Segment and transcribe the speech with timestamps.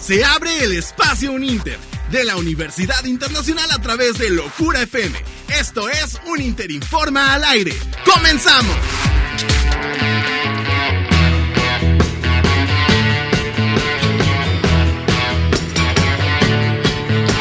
[0.00, 1.78] Se abre el espacio Uninter
[2.10, 5.16] de la Universidad Internacional a través de Locura FM.
[5.60, 7.72] Esto es un Interinforma al aire.
[8.04, 8.74] ¡Comenzamos!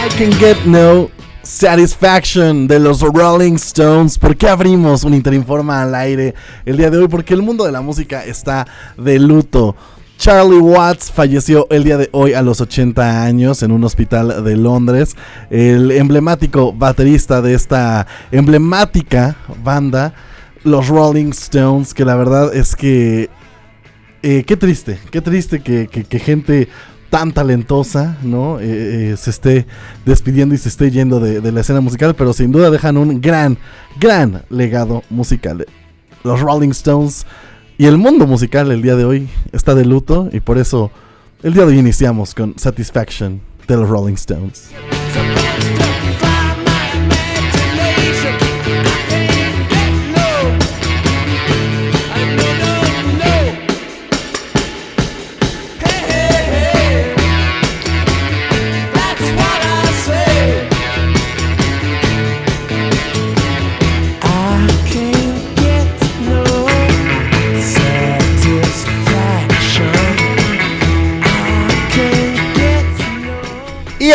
[0.05, 1.09] I can get no
[1.41, 4.20] satisfaction de los Rolling Stones.
[4.20, 7.07] ¿Por qué abrimos un Interinforma al aire el día de hoy?
[7.07, 8.68] Porque el mundo de la música está
[8.98, 9.75] de luto.
[10.21, 14.55] Charlie Watts falleció el día de hoy a los 80 años en un hospital de
[14.55, 15.16] Londres.
[15.49, 20.13] El emblemático baterista de esta emblemática banda,
[20.63, 23.31] los Rolling Stones, que la verdad es que...
[24.21, 26.67] eh, qué triste, qué triste que, que- gente
[27.09, 28.59] tan talentosa, ¿no?
[28.59, 29.65] Eh, eh, se esté
[30.05, 33.21] despidiendo y se esté yendo de, de la escena musical, pero sin duda dejan un
[33.21, 33.57] gran,
[33.99, 35.65] gran legado musical.
[36.23, 37.26] Los Rolling Stones
[37.81, 40.91] y el mundo musical el día de hoy está de luto y por eso
[41.41, 44.70] el día de hoy iniciamos con Satisfaction de los Rolling Stones.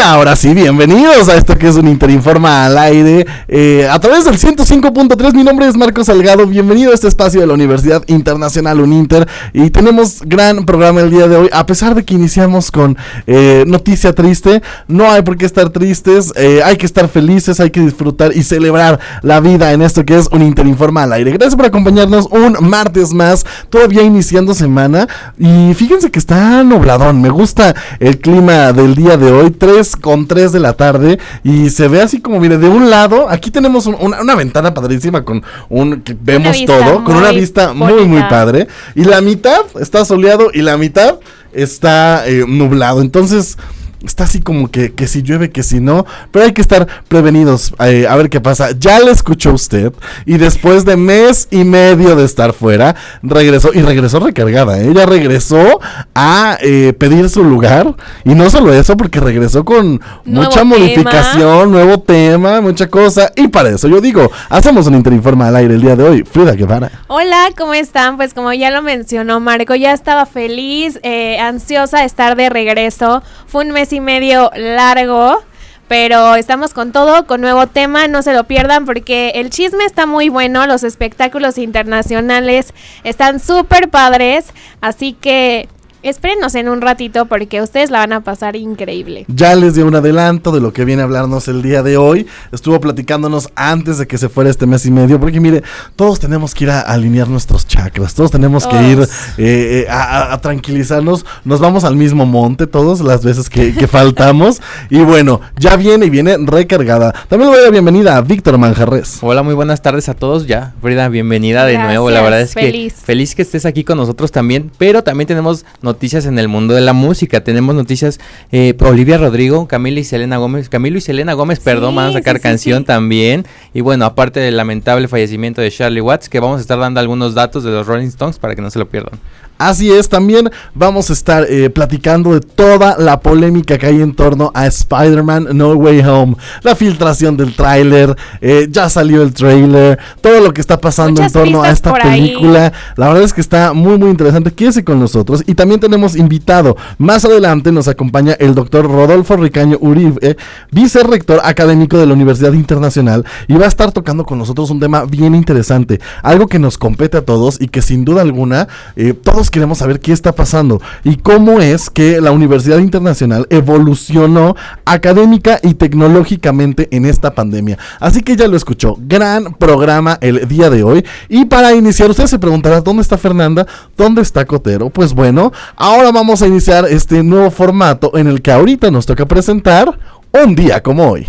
[0.02, 3.26] Ahora sí, bienvenidos a esto que es un Interinforma al aire.
[3.48, 6.46] eh, a través del 105.3, mi nombre es Marco Salgado.
[6.46, 9.26] Bienvenido a este espacio de la Universidad Internacional Uninter.
[9.52, 11.50] Y tenemos gran programa el día de hoy.
[11.52, 16.32] A pesar de que iniciamos con eh, noticia triste, no hay por qué estar tristes.
[16.36, 20.18] eh, hay que estar felices, hay que disfrutar y celebrar la vida en esto que
[20.18, 21.32] es un Interinforma al aire.
[21.32, 25.08] Gracias por acompañarnos un martes más, todavía iniciando semana.
[25.38, 27.22] Y fíjense que está nubladón.
[27.22, 29.50] Me gusta el clima del día de hoy.
[29.50, 31.18] 3 con 3 de la tarde.
[31.44, 34.74] Y se ve así como, mire, de un lado, aquí tenemos un- una, una ventana
[34.74, 36.00] padrísima con un.
[36.00, 38.66] que vemos todo, con una vista muy, muy padre.
[38.96, 41.16] Y la mitad está soleado y la mitad
[41.52, 43.00] está eh, nublado.
[43.02, 43.56] Entonces.
[44.04, 46.04] Está así como que, que si llueve, que si no.
[46.30, 47.72] Pero hay que estar prevenidos.
[47.80, 48.70] eh, a ver qué pasa.
[48.78, 49.92] Ya le escuchó usted.
[50.26, 53.70] Y después de mes y medio de estar fuera, regresó.
[53.72, 54.78] Y regresó recargada.
[54.78, 54.90] ¿eh?
[54.90, 55.80] Ella regresó
[56.14, 57.94] a eh, pedir su lugar.
[58.24, 60.76] Y no solo eso, porque regresó con Nuevo mucha tema.
[60.76, 63.32] modificación, nuevo tema, mucha cosa.
[63.34, 66.22] Y para eso yo digo, hacemos un Interinforma al aire el día de hoy.
[66.24, 66.90] Frida Guevara.
[67.06, 68.16] Hola, ¿cómo están?
[68.16, 70.98] Pues como ya lo mencionó Marco, ya estaba feliz,
[71.40, 73.22] ansiosa de estar de regreso.
[73.46, 75.42] Fue un mes y medio largo,
[75.88, 80.06] pero estamos con todo, con nuevo tema, no se lo pierdan porque el chisme está
[80.06, 82.74] muy bueno, los espectáculos internacionales
[83.04, 85.68] están súper padres, así que
[86.02, 89.24] espérenos en un ratito porque ustedes la van a pasar increíble.
[89.28, 92.26] Ya les dio un adelanto de lo que viene a hablarnos el día de hoy.
[92.52, 95.62] Estuvo platicándonos antes de que se fuera este mes y medio, porque mire,
[95.96, 99.06] todos tenemos que ir a alinear nuestros chakras, todos tenemos que ir eh,
[99.38, 101.26] eh, a, a- a tranquilizarnos.
[101.44, 104.60] Nos vamos al mismo monte todos las veces que, que faltamos.
[104.90, 107.12] y bueno, ya viene y viene recargada.
[107.28, 109.18] También le doy la bienvenida a Víctor Manjarres.
[109.22, 110.74] Hola, muy buenas tardes a todos ya.
[110.80, 112.10] Frida, bienvenida de nuevo.
[112.10, 112.94] La verdad es que feliz.
[113.04, 114.70] feliz que estés aquí con nosotros también.
[114.78, 117.42] Pero también tenemos noticias en el mundo de la música.
[117.42, 118.20] Tenemos noticias
[118.52, 120.68] eh, Olivia Rodrigo, Camila y Selena Gómez.
[120.68, 122.84] Camilo y Selena Gómez, perdón, van a sacar sí, canción sí.
[122.86, 123.44] también.
[123.74, 127.34] Y bueno, aparte del lamentable fallecimiento de Charlie Watts, que vamos a estar dando algunos
[127.34, 129.18] datos de los Rolling Stones para que no se lo pierdan.
[129.58, 134.14] Así es, también vamos a estar eh, platicando de toda la polémica que hay en
[134.14, 139.98] torno a Spider-Man No Way Home, la filtración del tráiler, eh, ya salió el trailer,
[140.20, 142.20] todo lo que está pasando Muchas en torno a esta ahí.
[142.20, 142.72] película.
[142.96, 145.42] La verdad es que está muy muy interesante, quédese con nosotros.
[145.46, 150.36] Y también tenemos invitado, más adelante nos acompaña el doctor Rodolfo Ricaño Uribe, eh,
[150.70, 155.04] vicerrector académico de la Universidad Internacional y va a estar tocando con nosotros un tema
[155.04, 159.14] bien interesante, algo que nos compete a todos y que sin duda alguna eh,
[159.50, 165.74] queremos saber qué está pasando y cómo es que la Universidad Internacional evolucionó académica y
[165.74, 167.78] tecnológicamente en esta pandemia.
[168.00, 172.26] Así que ya lo escuchó, gran programa el día de hoy y para iniciar usted
[172.26, 173.66] se preguntará dónde está Fernanda,
[173.96, 174.90] dónde está Cotero.
[174.90, 179.26] Pues bueno, ahora vamos a iniciar este nuevo formato en el que ahorita nos toca
[179.26, 179.98] presentar
[180.32, 181.26] un día como hoy.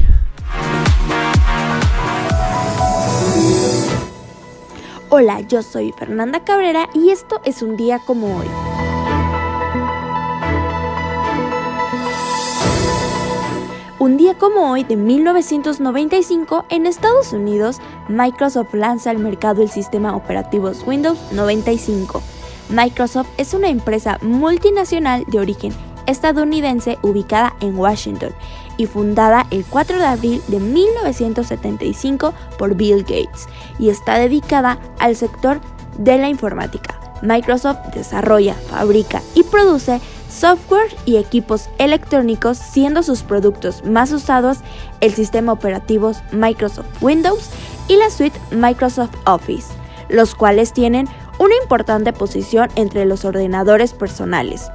[5.10, 8.48] Hola, yo soy Fernanda Cabrera y esto es un día como hoy.
[14.00, 20.14] Un día como hoy de 1995, en Estados Unidos, Microsoft lanza al mercado el sistema
[20.14, 22.22] operativo Windows 95.
[22.70, 25.74] Microsoft es una empresa multinacional de origen
[26.08, 28.32] estadounidense ubicada en Washington
[28.78, 33.48] y fundada el 4 de abril de 1975 por Bill Gates
[33.80, 35.60] y está dedicada al sector
[35.98, 37.00] de la informática.
[37.22, 44.60] Microsoft desarrolla, fabrica y produce software y equipos electrónicos, siendo sus productos más usados
[45.02, 47.50] el sistema operativo Microsoft Windows
[47.88, 49.68] y la suite Microsoft Office,
[50.10, 51.08] los cuales tienen
[51.40, 54.70] una importante posición entre los ordenadores personales.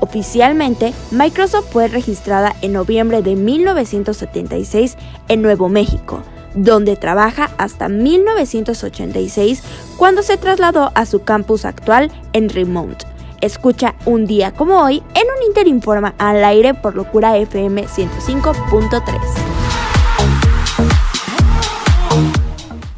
[0.00, 4.96] Oficialmente, Microsoft fue registrada en noviembre de 1976
[5.28, 6.22] en Nuevo México,
[6.54, 9.62] donde trabaja hasta 1986
[9.96, 13.02] cuando se trasladó a su campus actual en Remont.
[13.40, 19.53] Escucha un día como hoy en un Interinforma al aire por Locura FM 105.3.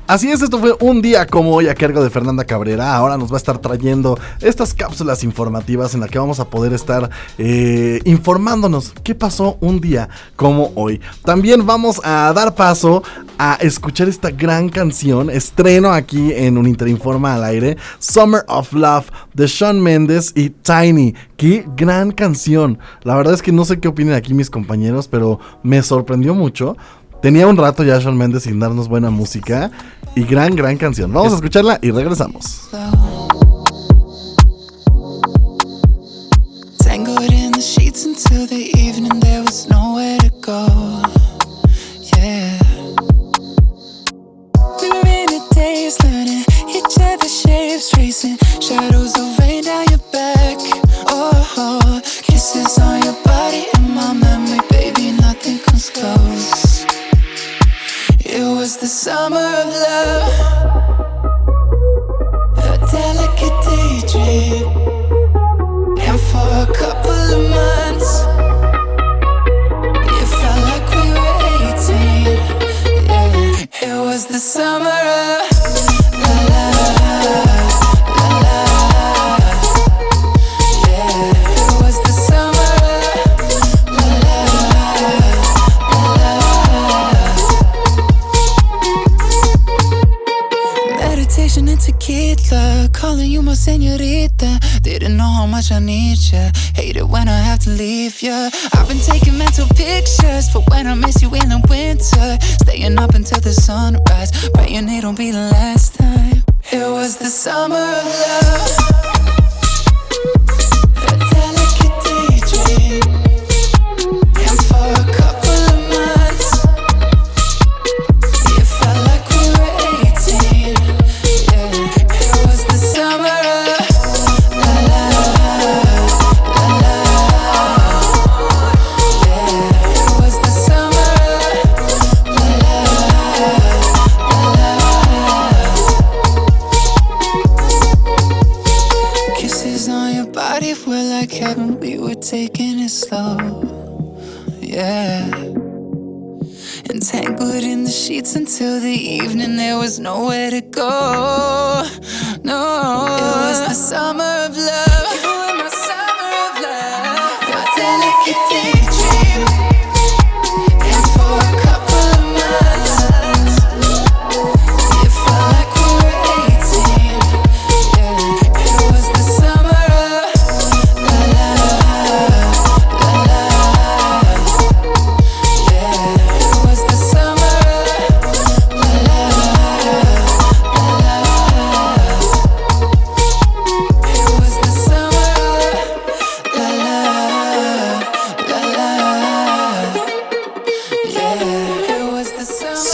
[0.06, 2.94] Así es, esto fue un día como hoy a cargo de Fernanda Cabrera.
[2.94, 6.72] Ahora nos va a estar trayendo estas cápsulas informativas en las que vamos a poder
[6.72, 11.00] estar eh, informándonos qué pasó un día como hoy.
[11.24, 13.02] También vamos a dar paso
[13.36, 19.10] a escuchar esta gran canción, estreno aquí en un Interinforma al aire, Summer of Love
[19.34, 21.16] de Sean Mendes y Tiny.
[21.36, 22.78] Qué gran canción.
[23.02, 26.76] La verdad es que no sé qué opinan aquí mis compañeros, pero me sorprendió mucho.
[27.22, 29.70] Tenía un rato ya Shawn Mendes sin darnos buena música
[30.14, 31.12] y gran, gran canción.
[31.12, 32.68] Vamos a escucharla y regresamos.
[36.78, 40.66] Tangled in the sheets until the evening, there was nowhere to go.
[42.16, 42.58] Yeah.
[44.80, 50.00] We were in a daze, learning each other's shapes, tracing shadows of rain down your
[50.12, 50.58] back.
[51.08, 53.05] Oh, kisses on your
[58.86, 60.30] the summer of love,
[62.56, 64.66] a delicate daydream.
[66.06, 68.10] And for a couple of months,
[70.22, 71.36] it felt like we were
[71.74, 72.06] 18.
[73.08, 74.95] Yeah, it was the summer
[98.26, 98.50] to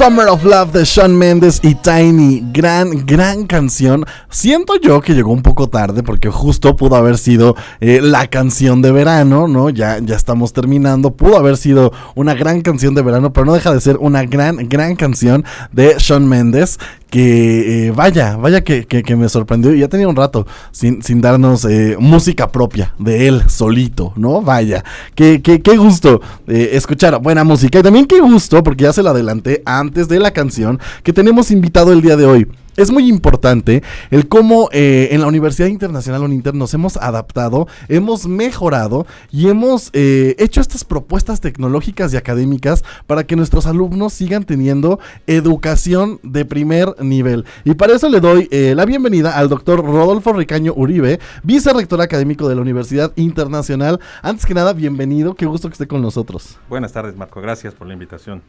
[0.05, 0.27] summer.
[0.29, 2.43] Of Love de Sean Mendes y Tiny.
[2.53, 4.05] Gran, gran canción.
[4.31, 8.83] Siento yo que llegó un poco tarde porque justo pudo haber sido eh, la canción
[8.83, 9.71] de verano, ¿no?
[9.71, 11.13] Ya, ya estamos terminando.
[11.13, 14.69] Pudo haber sido una gran canción de verano, pero no deja de ser una gran,
[14.69, 16.79] gran canción de Sean Mendes.
[17.13, 19.75] Que eh, vaya, vaya que, que- me sorprendió.
[19.75, 24.41] Ya tenía un rato sin, sin darnos eh, música propia de él solito, ¿no?
[24.41, 24.83] Vaya,
[25.15, 27.79] qué, qué, qué gusto eh, escuchar buena música.
[27.81, 31.51] Y también qué gusto, porque ya se lo adelanté antes de la canción, que tenemos
[31.51, 32.49] invitado el día de hoy.
[32.77, 38.27] Es muy importante el cómo eh, en la Universidad Internacional UNINTER nos hemos adaptado, hemos
[38.27, 44.45] mejorado y hemos eh, hecho estas propuestas tecnológicas y académicas para que nuestros alumnos sigan
[44.45, 47.45] teniendo educación de primer nivel.
[47.65, 52.49] Y para eso le doy eh, la bienvenida al doctor Rodolfo Ricaño Uribe, vicerrector académico
[52.49, 54.01] de la Universidad Internacional.
[54.23, 56.59] Antes que nada, bienvenido, qué gusto que esté con nosotros.
[56.69, 58.43] Buenas tardes, Marco, gracias por la invitación.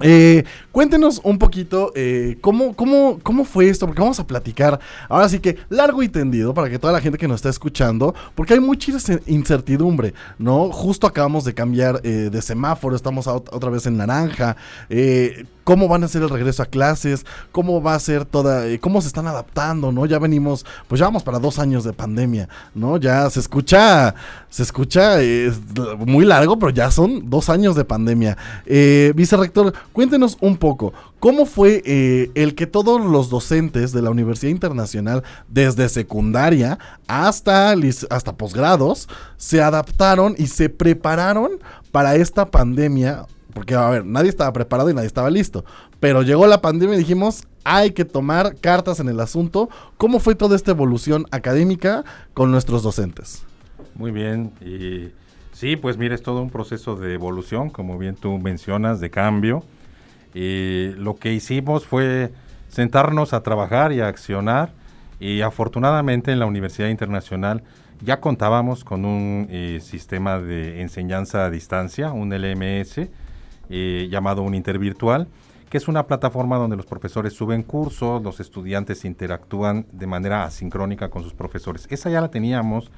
[0.00, 5.28] Eh, cuéntenos un poquito eh, cómo, cómo, cómo fue esto, porque vamos a platicar ahora
[5.28, 8.54] sí que largo y tendido para que toda la gente que nos está escuchando, porque
[8.54, 8.92] hay mucha
[9.26, 10.70] incertidumbre, ¿no?
[10.70, 14.56] Justo acabamos de cambiar eh, de semáforo, estamos otra vez en naranja.
[15.66, 18.78] Eh, cómo van a ser el regreso a clases, cómo va a ser toda, eh,
[18.78, 20.06] cómo se están adaptando, ¿no?
[20.06, 22.96] Ya venimos, pues ya vamos para dos años de pandemia, ¿no?
[22.98, 24.14] Ya se escucha,
[24.48, 25.18] se escucha
[25.98, 28.36] muy largo, pero ya son dos años de pandemia.
[28.64, 34.10] Eh, vicerrector, cuéntenos un poco, ¿cómo fue eh, el que todos los docentes de la
[34.10, 37.74] Universidad Internacional, desde secundaria hasta,
[38.10, 41.52] hasta posgrados, se adaptaron y se prepararon
[41.90, 45.64] para esta pandemia porque, a ver, nadie estaba preparado y nadie estaba listo.
[45.98, 49.70] Pero llegó la pandemia y dijimos, hay que tomar cartas en el asunto.
[49.96, 53.46] ¿Cómo fue toda esta evolución académica con nuestros docentes?
[53.94, 54.52] Muy bien.
[54.60, 55.10] Y
[55.52, 59.64] sí, pues mira, es todo un proceso de evolución, como bien tú mencionas, de cambio.
[60.34, 62.32] Lo que hicimos fue
[62.68, 64.74] sentarnos a trabajar y a accionar.
[65.18, 67.62] Y afortunadamente en la Universidad Internacional
[68.02, 73.08] ya contábamos con un eh, sistema de enseñanza a distancia, un LMS,
[73.70, 75.28] eh, llamado un Intervirtual,
[75.68, 81.08] que es una plataforma donde los profesores suben cursos, los estudiantes interactúan de manera asincrónica
[81.08, 81.86] con sus profesores.
[81.90, 82.90] Esa ya la teníamos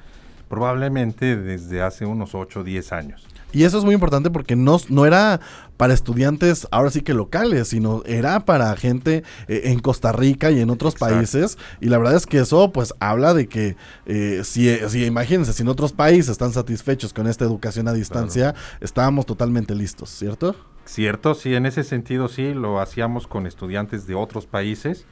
[0.47, 3.27] probablemente desde hace unos 8 o 10 años.
[3.51, 5.39] Y eso es muy importante porque no, no era
[5.77, 10.59] para estudiantes ahora sí que locales, sino era para gente eh, en Costa Rica y
[10.59, 11.57] en otros países.
[11.79, 13.75] Y la verdad es que eso pues habla de que
[14.05, 18.55] eh, si, si, imagínense, si en otros países están satisfechos con esta educación a distancia,
[18.81, 20.55] estábamos totalmente listos, ¿cierto?
[20.85, 25.05] Cierto, sí, en ese sentido sí, lo hacíamos con estudiantes de otros países.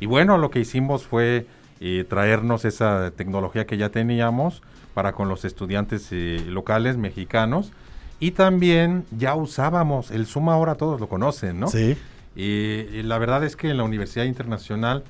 [0.00, 1.46] Y bueno, lo que hicimos fue
[1.80, 4.62] eh, traernos esa tecnología que ya teníamos
[4.98, 7.70] para con los estudiantes eh, locales mexicanos.
[8.18, 11.68] Y también ya usábamos el Zoom, ahora todos lo conocen, ¿no?
[11.68, 11.96] Sí.
[12.34, 15.04] y la verdad es que en la Universidad Internacional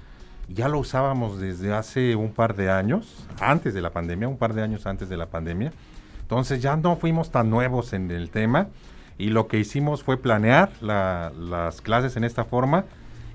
[0.46, 4.52] ya lo usábamos desde hace un par de años, antes de la pandemia, un par
[4.52, 5.72] de años antes de la pandemia.
[6.20, 8.68] Entonces ya no fuimos tan nuevos en el tema
[9.16, 12.84] y lo que hicimos fue planear las clases en esta forma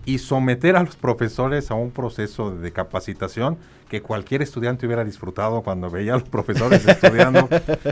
[0.05, 3.57] y someter a los profesores a un proceso de capacitación
[3.89, 7.47] que cualquier estudiante hubiera disfrutado cuando veía a los profesores estudiando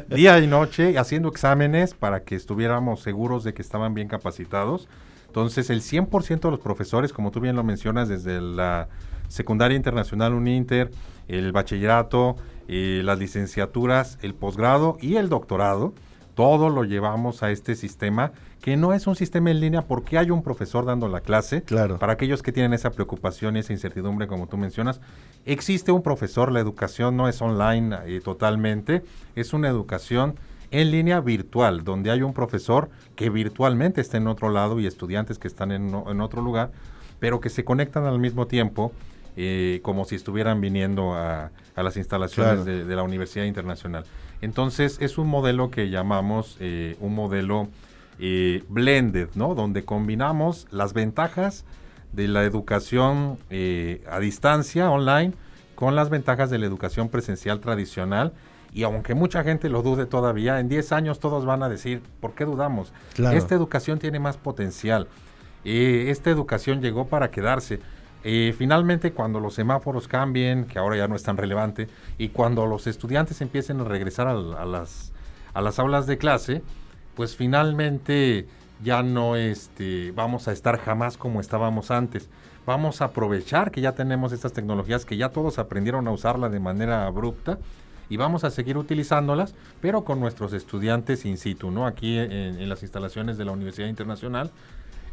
[0.09, 4.87] día y noche, haciendo exámenes para que estuviéramos seguros de que estaban bien capacitados.
[5.27, 8.89] Entonces, el 100% de los profesores, como tú bien lo mencionas, desde la
[9.29, 10.91] secundaria internacional UNINTER,
[11.29, 12.35] el bachillerato,
[12.67, 15.93] eh, las licenciaturas, el posgrado y el doctorado,
[16.35, 20.29] todo lo llevamos a este sistema que no es un sistema en línea porque hay
[20.29, 21.63] un profesor dando la clase.
[21.63, 21.97] Claro.
[21.97, 25.01] Para aquellos que tienen esa preocupación y esa incertidumbre, como tú mencionas,
[25.45, 29.03] existe un profesor, la educación no es online eh, totalmente,
[29.35, 30.35] es una educación
[30.69, 35.37] en línea virtual, donde hay un profesor que virtualmente está en otro lado y estudiantes
[35.37, 36.71] que están en, otro lugar,
[37.19, 38.93] pero que se conectan al mismo tiempo,
[39.35, 44.05] eh, como si estuvieran viniendo a, las instalaciones de, la Universidad Internacional.
[44.41, 47.69] Entonces es un modelo que llamamos eh, un modelo
[48.19, 49.55] eh, blended, ¿no?
[49.55, 51.63] Donde combinamos las ventajas
[52.11, 55.33] de la educación eh, a distancia, online,
[55.75, 58.33] con las ventajas de la educación presencial tradicional.
[58.73, 62.33] Y aunque mucha gente lo dude todavía, en 10 años todos van a decir, ¿por
[62.33, 62.93] qué dudamos?
[63.17, 65.07] Esta educación tiene más potencial.
[65.63, 67.79] Esta educación llegó para quedarse.
[68.23, 71.87] Finalmente, cuando los semáforos cambien, que ahora ya no es tan relevante,
[72.17, 75.11] y cuando los estudiantes empiecen a regresar a, las,
[75.53, 76.61] a las aulas de clase,
[77.15, 78.47] pues finalmente
[78.83, 82.29] ya no este, vamos a estar jamás como estábamos antes.
[82.65, 86.59] Vamos a aprovechar que ya tenemos estas tecnologías, que ya todos aprendieron a usarla de
[86.59, 87.57] manera abrupta
[88.07, 91.87] y vamos a seguir utilizándolas, pero con nuestros estudiantes in situ, ¿no?
[91.87, 94.51] Aquí en, las instalaciones de la Universidad Internacional,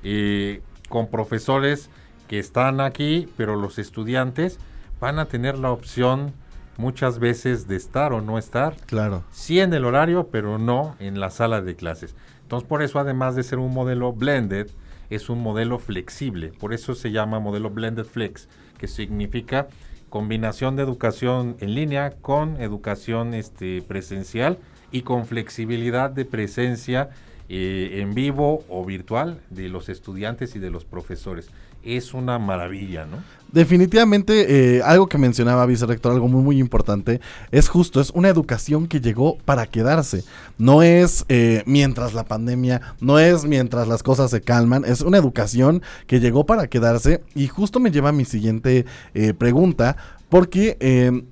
[0.02, 1.90] eh, con profesores
[2.28, 4.58] que están aquí, pero los estudiantes
[5.00, 6.32] van a tener la opción
[6.76, 8.76] muchas veces de estar o no estar.
[8.86, 9.24] Claro.
[9.32, 12.14] Sí en el horario, pero no en la sala de clases.
[12.42, 14.68] Entonces, por eso, además de ser un modelo blended,
[15.10, 16.52] es un modelo flexible.
[16.58, 19.68] Por eso se llama modelo blended flex, que significa
[20.08, 24.58] combinación de educación en línea con educación este, presencial
[24.90, 27.10] y con flexibilidad de presencia
[27.50, 31.50] eh, en vivo o virtual de los estudiantes y de los profesores.
[31.82, 33.18] Es una maravilla, ¿no?
[33.50, 37.20] Definitivamente, eh, algo que mencionaba vicerrector, algo muy muy importante,
[37.50, 40.22] es justo, es una educación que llegó para quedarse.
[40.58, 45.16] No es eh, mientras la pandemia, no es mientras las cosas se calman, es una
[45.16, 49.96] educación que llegó para quedarse y justo me lleva a mi siguiente eh, pregunta,
[50.28, 51.24] porque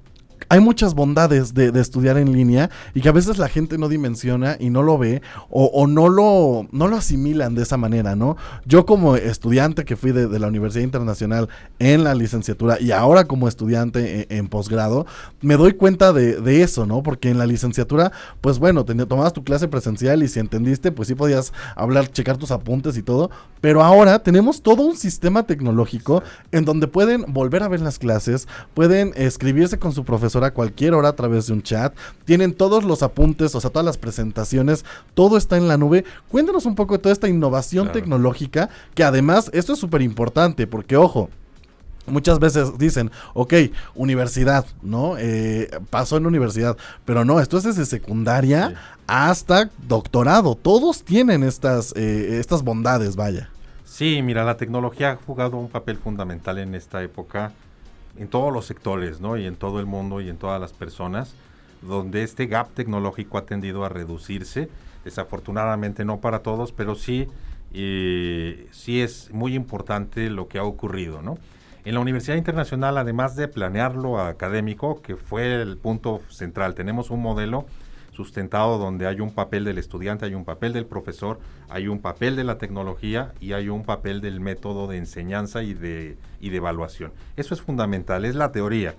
[0.49, 4.57] hay muchas bondades de, estudiar en línea y que a veces la gente no dimensiona
[4.59, 8.37] y no lo ve o, no, lo, no lo asimilan de esa manera, ¿no?
[8.65, 11.49] Yo como estudiante que fui de, la Universidad Internacional
[11.79, 15.07] en la licenciatura y ahora como estudiante en, en posgrado,
[15.41, 17.03] me doy cuenta de, eso, ¿no?
[17.03, 21.15] Porque en la licenciatura, pues bueno, tomabas tu clase presencial y si entendiste, pues sí
[21.15, 26.23] podías hablar, checar tus apuntes y todo, pero ahora tenemos todo un sistema tecnológico
[26.53, 30.95] en donde pueden volver a ver las clases, pueden escribirse con su profesor a cualquier
[30.95, 34.85] hora a través de un chat, tienen todos los apuntes, o sea, todas las presentaciones,
[35.14, 36.05] todo está en la nube.
[36.28, 38.00] Cuéntanos un poco de toda esta innovación Claro.
[38.00, 41.31] tecnológica, que además esto es súper importante, porque ojo,
[42.09, 43.52] Muchas veces dicen, ok,
[43.97, 45.16] universidad, ¿no?
[45.19, 48.75] Eh, pasó en universidad, pero no, esto es desde secundaria Sí.
[49.09, 50.55] hasta doctorado.
[50.55, 53.50] Todos tienen estas, eh, estas bondades, vaya.
[53.85, 57.50] Sí, mira, la tecnología ha jugado un papel fundamental en esta época,
[58.18, 59.37] en todos los sectores, ¿no?
[59.37, 61.35] Y en todo el mundo y en todas las personas,
[61.82, 64.68] donde este gap tecnológico ha tendido a reducirse,
[65.04, 67.28] desafortunadamente no para todos, pero sí,
[67.73, 71.38] eh, sí es muy importante lo que ha ocurrido, ¿no?
[71.85, 77.23] En la Universidad Internacional, además de planearlo académico, que fue el punto central, tenemos un
[77.23, 77.66] modelo
[78.16, 82.35] sustentado donde hay un papel del estudiante, hay un papel del profesor, hay un papel
[82.35, 86.56] de la tecnología y hay un papel del método de enseñanza y de, y de
[86.56, 87.12] evaluación.
[87.37, 88.94] Eso es fundamental, es la teoría.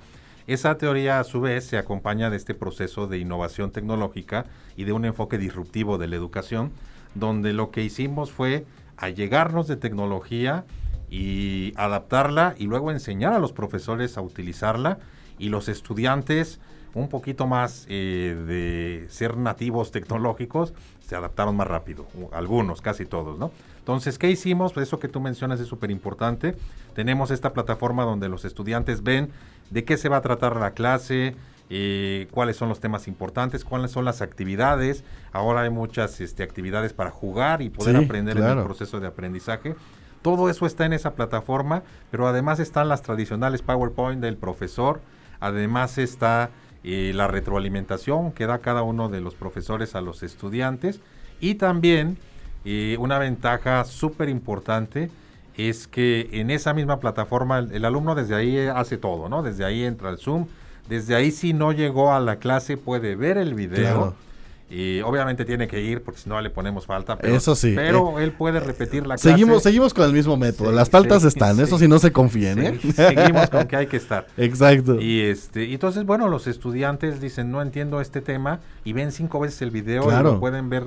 [0.45, 4.45] Esa teoría a su vez se acompaña de este proceso de innovación tecnológica
[4.77, 6.71] y de un enfoque disruptivo de la educación,
[7.15, 10.63] donde lo que hicimos fue allegarnos de tecnología
[11.09, 15.00] y adaptarla y luego enseñar a los profesores a utilizarla
[15.39, 16.59] y los estudiantes
[16.94, 20.74] un poquito más eh, de ser nativos tecnológicos
[21.08, 23.51] se adaptaron más rápido, algunos, casi todos, ¿no?
[23.79, 24.74] Entonces, ¿qué hicimos?
[24.74, 26.58] Pues eso que tú mencionas es súper importante.
[26.94, 29.29] Tenemos esta plataforma donde los estudiantes ven
[29.70, 31.36] de qué se va a tratar la clase,
[31.70, 35.06] eh, cuáles son los temas importantes, cuáles son las actividades.
[35.32, 39.08] Ahora hay muchas este, actividades para jugar y poder Sí, aprender en el proceso de
[39.08, 39.76] aprendizaje.
[40.21, 45.00] Todo eso está en esa plataforma, pero además están las tradicionales PowerPoint del profesor,
[45.39, 46.50] además está
[46.89, 51.02] eh, la retroalimentación que da cada uno de los profesores a los estudiantes
[51.41, 52.17] y también
[52.63, 55.12] eh, una ventaja súper importante
[55.58, 59.43] es que en esa misma plataforma el, el alumno desde ahí eh, hace todo, ¿no?
[59.43, 60.47] Desde ahí entra al Zoom,
[60.88, 63.76] desde ahí si no llegó a la clase puede ver el video.
[63.97, 64.27] Claro.
[64.69, 67.17] Y obviamente tiene que ir porque si no le ponemos falta.
[67.17, 69.30] Pero, Eso sí, Pero él puede repetir la clase.
[69.30, 70.69] Seguimos, seguimos con el mismo método.
[70.71, 71.62] Sí, Las faltas sí, están, sí.
[71.62, 72.80] eso sí no se confíen, ¿eh?
[72.93, 74.27] Seguimos con que hay que estar.
[74.38, 74.99] Exacto.
[74.99, 79.39] Y este, y entonces, bueno, los estudiantes dicen, no entiendo este tema, y ven cinco
[79.39, 80.34] veces el video y Claro.
[80.34, 80.84] lo pueden ver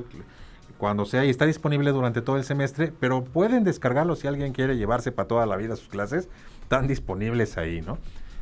[0.76, 4.76] cuando sea, y está disponible durante todo el semestre, pero pueden descargarlo si alguien quiere
[4.76, 6.28] llevarse para toda la vida sus clases,
[6.62, 7.98] están disponibles ahí, ¿no?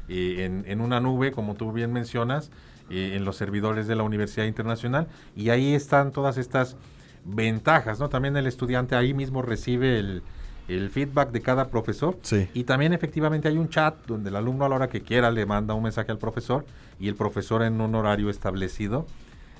[0.09, 2.51] Y en, en una nube, como tú bien mencionas,
[2.91, 6.77] eh, en los servidores de la Universidad Internacional, y ahí están todas estas
[7.25, 8.09] ventajas, ¿no?
[8.09, 10.23] También el estudiante ahí mismo recibe el,
[10.69, 12.49] el feedback de cada profesor Sí.
[12.55, 15.45] y también efectivamente hay un chat donde el alumno a la hora que quiera le
[15.47, 16.65] manda un mensaje al profesor
[17.01, 19.07] y el profesor en un horario establecido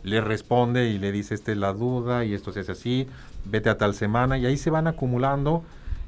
[0.03, 3.07] le responde y le dice esta es la duda y esto se hace así,
[3.45, 5.63] vete a tal semana y ahí se van acumulando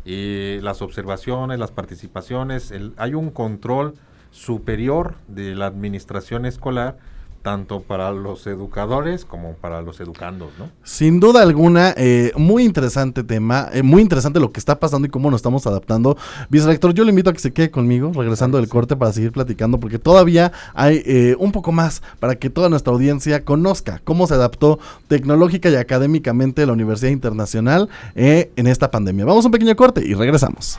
[0.06, 3.94] eh, las observaciones, las participaciones, el- hay un control
[4.30, 6.98] superior de la administración escolar
[7.42, 10.68] tanto para los educadores como para los educandos, ¿no?
[10.82, 15.10] Sin duda alguna, eh, muy interesante tema, eh, muy interesante lo que está pasando y
[15.10, 16.18] cómo nos estamos adaptando.
[16.50, 19.80] Vicerrector, yo le invito a que se quede conmigo, regresando del corte para seguir platicando,
[19.80, 24.34] porque todavía hay eh, un poco más para que toda nuestra audiencia conozca cómo se
[24.34, 29.24] adaptó tecnológica y académicamente la Universidad Internacional en esta pandemia.
[29.24, 30.78] Vamos a un pequeño corte y regresamos.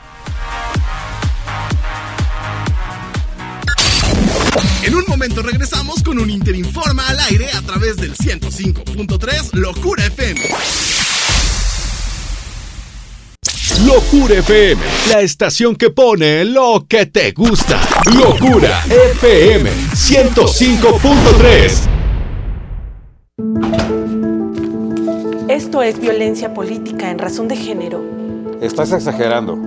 [4.83, 10.41] En un momento regresamos con un Interinforma al aire a través del 105.3 Locura FM.
[13.85, 17.79] Locura FM, la estación que pone lo que te gusta.
[18.17, 21.71] Locura FM 105.3.
[25.47, 28.03] Esto es violencia política en razón de género.
[28.61, 29.59] Estás exagerando.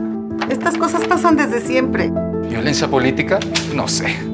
[0.50, 2.10] Estas cosas pasan desde siempre.
[2.48, 3.38] ¿Violencia política?
[3.74, 4.33] No sé.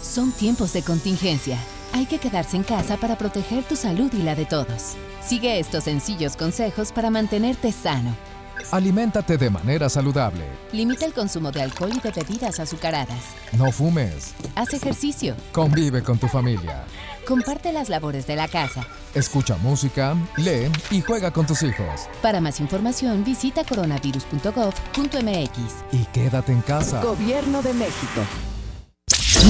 [0.00, 1.58] Son tiempos de contingencia.
[1.92, 4.94] Hay que quedarse en casa para proteger tu salud y la de todos.
[5.22, 8.31] Sigue estos sencillos consejos para mantenerte sano.
[8.70, 10.44] Aliméntate de manera saludable.
[10.72, 13.20] Limita el consumo de alcohol y de bebidas azucaradas.
[13.52, 14.34] No fumes.
[14.54, 15.34] Haz ejercicio.
[15.52, 16.84] Convive con tu familia.
[17.26, 18.86] Comparte las labores de la casa.
[19.14, 22.08] Escucha música, lee y juega con tus hijos.
[22.20, 25.58] Para más información visita coronavirus.gov.mx.
[25.92, 27.02] Y quédate en casa.
[27.02, 28.22] Gobierno de México.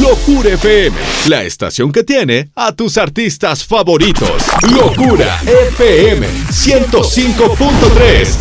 [0.01, 0.96] Locura FM,
[1.27, 4.42] la estación que tiene a tus artistas favoritos.
[4.70, 5.38] Locura
[5.77, 8.37] FM 105.3.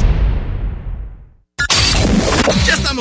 [2.65, 3.00] Ya estamos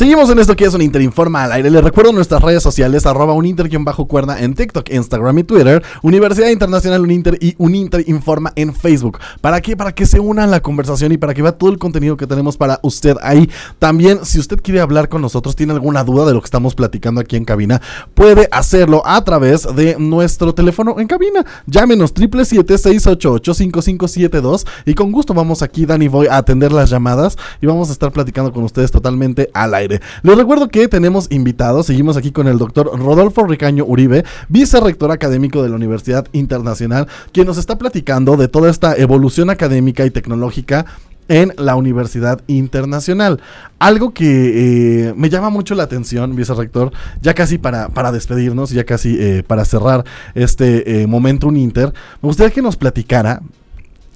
[0.00, 1.68] Seguimos en esto que es un Interinforma al aire.
[1.68, 3.34] Les recuerdo nuestras redes sociales, arroba
[3.80, 9.18] bajo cuerda en TikTok, Instagram y Twitter, Universidad Internacional Uninter y Uninter Informa en Facebook.
[9.42, 9.76] ¿Para qué?
[9.76, 12.56] Para que se una la conversación y para que vea todo el contenido que tenemos
[12.56, 13.50] para usted ahí.
[13.78, 17.20] También, si usted quiere hablar con nosotros, tiene alguna duda de lo que estamos platicando
[17.20, 17.82] aquí en cabina,
[18.14, 21.44] puede hacerlo a través de nuestro teléfono en cabina.
[21.66, 27.90] Llámenos 777-688-5572 y con gusto vamos aquí, Dani Voy, a atender las llamadas y vamos
[27.90, 29.89] a estar platicando con ustedes totalmente al aire.
[30.22, 35.62] Les recuerdo que tenemos invitados, seguimos aquí con el doctor Rodolfo Ricaño Uribe, vicerrector académico
[35.62, 40.86] de la Universidad Internacional, quien nos está platicando de toda esta evolución académica y tecnológica
[41.30, 43.40] en la Universidad Internacional.
[43.78, 48.84] Algo que eh, me llama mucho la atención, vicerrector, ya casi para, para despedirnos, ya
[48.84, 53.42] casi eh, para cerrar este eh, momento un Inter, me gustaría que nos platicara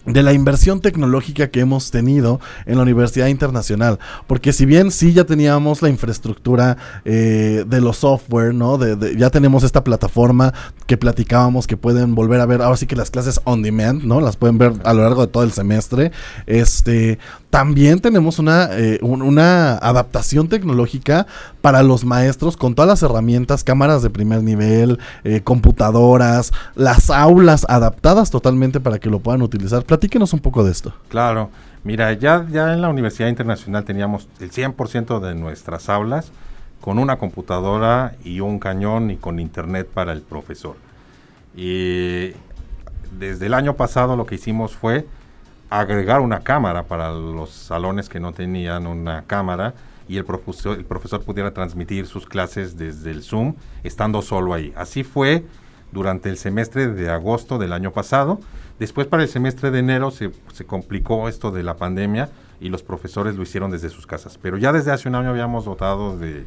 [0.07, 3.99] de la inversión tecnológica que hemos tenido en la Universidad Internacional.
[4.27, 8.79] Porque si bien sí ya teníamos la infraestructura eh, de los software, ¿no?
[8.79, 10.53] De, ya tenemos esta plataforma
[10.87, 14.21] que platicábamos que pueden volver a ver, ahora sí que las clases on demand, ¿no?
[14.21, 16.13] Las pueden ver a lo largo de todo el semestre.
[16.47, 17.19] Este,
[17.55, 21.29] también tenemos una, eh, una adaptación tecnológica
[21.61, 27.65] para los maestros con todas las herramientas, cámaras de primer nivel, eh, computadoras, las aulas
[27.69, 30.95] adaptadas totalmente para que lo puedan utilizar Platíquenos un poco de esto.
[31.09, 31.51] Claro,
[31.85, 36.33] mira, ya, ya en la Universidad Internacional teníamos el 100% de nuestras aulas
[36.81, 40.75] con una computadora y un cañón y con internet para el profesor.
[41.55, 42.33] Y
[43.17, 45.07] desde el año pasado lo que hicimos fue
[45.71, 49.75] agregar una cámara para los salones que no tenían una cámara
[50.07, 54.73] y el profesor, pudiera transmitir sus clases desde el Zoom estando solo ahí.
[54.77, 55.45] Así fue
[55.93, 58.41] durante el semestre de agosto del año pasado
[58.79, 60.31] Después para el semestre de enero se,
[60.67, 62.29] complicó esto de la pandemia
[62.61, 64.39] y los profesores lo hicieron desde sus casas.
[64.41, 66.45] Pero ya desde hace un año habíamos dotado de,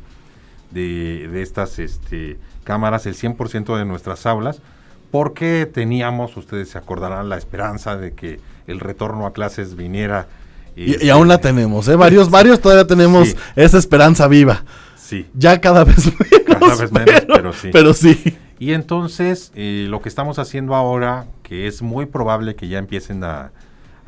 [0.72, 4.62] de, estas este, cámaras el 100% de nuestras aulas
[5.12, 10.28] porque teníamos, ustedes se acordarán, la esperanza de que el retorno a clases viniera.
[10.76, 11.96] Y, aún la tenemos, ¿eh?
[11.96, 14.64] Varios, varios todavía tenemos esa esperanza viva.
[14.96, 15.26] Sí.
[15.34, 16.60] Ya cada vez menos.
[16.60, 17.70] Cada vez menos, pero sí.
[17.72, 18.38] Pero sí.
[18.60, 23.24] Y entonces, eh, lo que estamos haciendo ahora, que es muy probable que ya empiecen
[23.24, 23.52] a,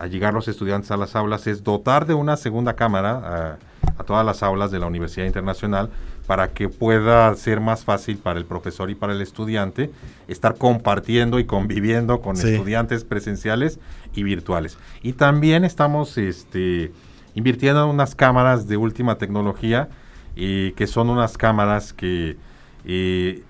[0.09, 3.57] llegar los estudiantes a las aulas, es dotar de una segunda cámara
[3.97, 5.89] a, todas las aulas de la Universidad Internacional
[6.29, 9.89] para que pueda ser más fácil para el profesor y para el estudiante
[10.27, 13.79] estar compartiendo y conviviendo con estudiantes presenciales
[14.13, 14.77] y virtuales.
[15.01, 16.91] Y también estamos este,
[17.33, 19.89] invirtiendo en unas cámaras de última tecnología,
[20.35, 22.37] y que son unas cámaras que
[22.85, 23.41] eh,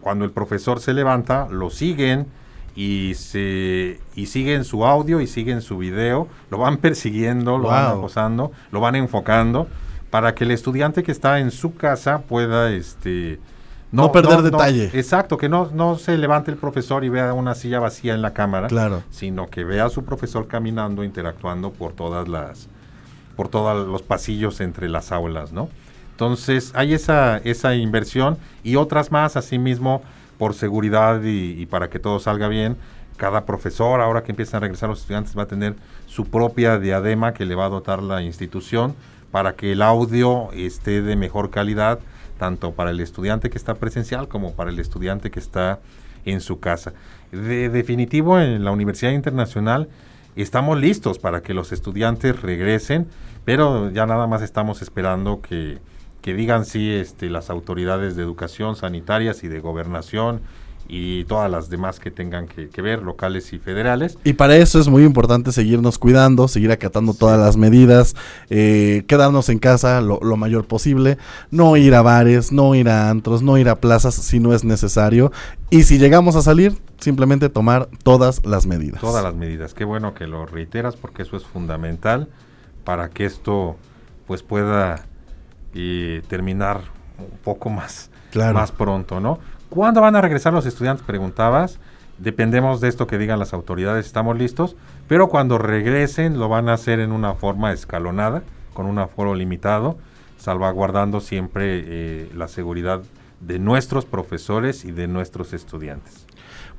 [0.00, 2.26] cuando el profesor se levanta, lo siguen
[2.74, 7.92] y se y siguen su audio y siguen su video, lo van persiguiendo, lo van
[7.92, 9.68] acosando, lo van enfocando
[10.14, 13.40] para que el estudiante que está en su casa pueda este
[13.90, 14.88] No perder detalle.
[14.94, 18.32] exacto, que no, no se levante el profesor y vea una silla vacía en la
[18.32, 19.02] cámara, Claro.
[19.10, 22.68] sino que vea a su profesor caminando, interactuando por todas las,
[23.34, 25.68] por todos los pasillos entre las aulas, ¿no?
[26.12, 30.00] Entonces hay esa, esa inversión y otras más, asimismo,
[30.38, 32.76] por seguridad y, y para que todo salga bien.
[33.16, 35.74] Cada profesor, ahora que empiezan a regresar los estudiantes, va a tener
[36.06, 38.94] su propia diadema que le va a dotar la institución
[39.34, 41.98] para que el audio esté de mejor calidad,
[42.38, 45.80] tanto para el estudiante que está presencial como para el estudiante que está
[46.24, 46.92] en su casa.
[47.32, 49.88] De definitivo, en la Universidad Internacional
[50.36, 53.08] estamos listos para que los estudiantes regresen,
[53.44, 55.80] pero ya nada más estamos esperando que,
[56.22, 60.42] que digan sí este, las autoridades de educación sanitarias y de gobernación
[60.88, 64.18] y todas las demás que tengan que, que ver, locales y federales.
[64.24, 68.14] Y para eso es muy importante seguirnos cuidando, seguir acatando todas las medidas,
[68.50, 71.16] eh, quedarnos en casa lo, lo mayor posible,
[71.50, 74.64] no ir a bares, no ir a antros, no ir a plazas si no es
[74.64, 75.32] necesario.
[75.70, 79.00] Y si llegamos a salir, simplemente tomar todas las medidas.
[79.00, 79.74] Todas las medidas.
[79.74, 82.28] Qué bueno que lo reiteras porque eso es fundamental
[82.84, 83.76] para que esto
[84.26, 85.06] pues pueda
[85.74, 86.82] eh, terminar
[87.18, 88.54] un poco más, Claro.
[88.54, 89.38] más pronto, ¿no?
[89.74, 91.04] ¿Cuándo van a regresar los estudiantes?
[91.04, 91.80] Preguntabas.
[92.18, 94.76] Dependemos de esto que digan las autoridades, estamos listos,
[95.08, 99.98] pero cuando regresen lo van a hacer en una forma escalonada, con un aforo limitado,
[100.38, 103.02] salvaguardando siempre eh, la seguridad
[103.40, 106.24] de nuestros profesores y de nuestros estudiantes.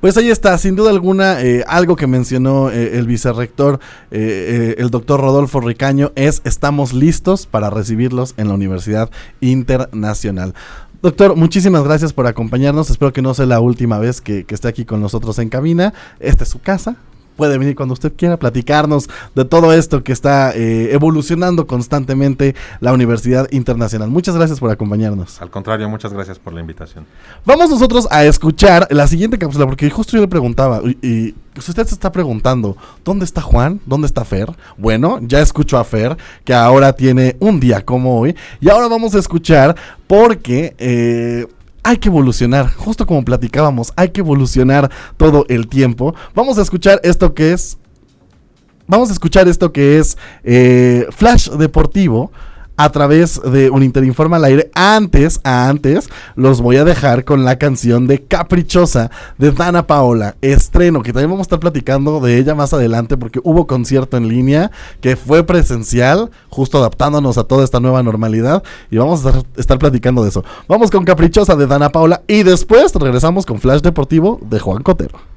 [0.01, 3.79] Pues ahí está, sin duda alguna, eh, algo que mencionó eh, el vicerrector,
[4.11, 10.53] eh, el doctor Rodolfo Ricaño, es estamos listos para recibirlos en la Universidad Internacional.
[11.05, 12.89] Doctor, muchísimas gracias por acompañarnos.
[12.89, 15.93] Espero que no sea la última vez que, esté aquí con nosotros en cabina.
[16.19, 16.95] Esta es su casa.
[17.35, 22.93] Puede venir cuando usted quiera platicarnos de todo esto que está eh, evolucionando constantemente la
[22.93, 24.09] Universidad Internacional.
[24.09, 25.41] Muchas gracias por acompañarnos.
[25.41, 27.05] Al contrario, muchas gracias por la invitación.
[27.45, 31.85] Vamos nosotros a escuchar la siguiente cápsula, porque justo yo le preguntaba, y, y, usted
[31.85, 33.79] se está preguntando, ¿dónde está Juan?
[33.85, 34.49] ¿Dónde está Fer?
[34.77, 39.15] Bueno, ya escucho a Fer, que ahora tiene un día como hoy, y ahora vamos
[39.15, 39.75] a escuchar
[40.07, 40.75] porque...
[40.77, 41.47] eh,
[41.85, 46.15] hay que evolucionar, justo como platicábamos, hay que evolucionar todo el tiempo.
[46.33, 47.77] Vamos a escuchar esto que es
[48.87, 52.31] Vamos a escuchar esto que es eh, Flash Deportivo
[52.77, 54.71] a través de un Interinforma al aire.
[54.73, 60.35] Antes, antes, los voy a dejar con la canción de Caprichosa de Dana Paola.
[60.41, 64.27] Estreno, que también vamos a estar platicando de ella más adelante porque hubo concierto en
[64.27, 68.63] línea que fue presencial, justo adaptándonos a toda esta nueva normalidad.
[68.89, 70.43] Y vamos a estar, estar platicando de eso.
[70.67, 75.34] Vamos con Caprichosa de Dana Paola y después regresamos con Flash Deportivo de Juan Cotero.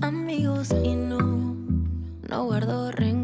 [0.00, 1.56] Amigos y no,
[2.28, 3.21] no guardo rencor.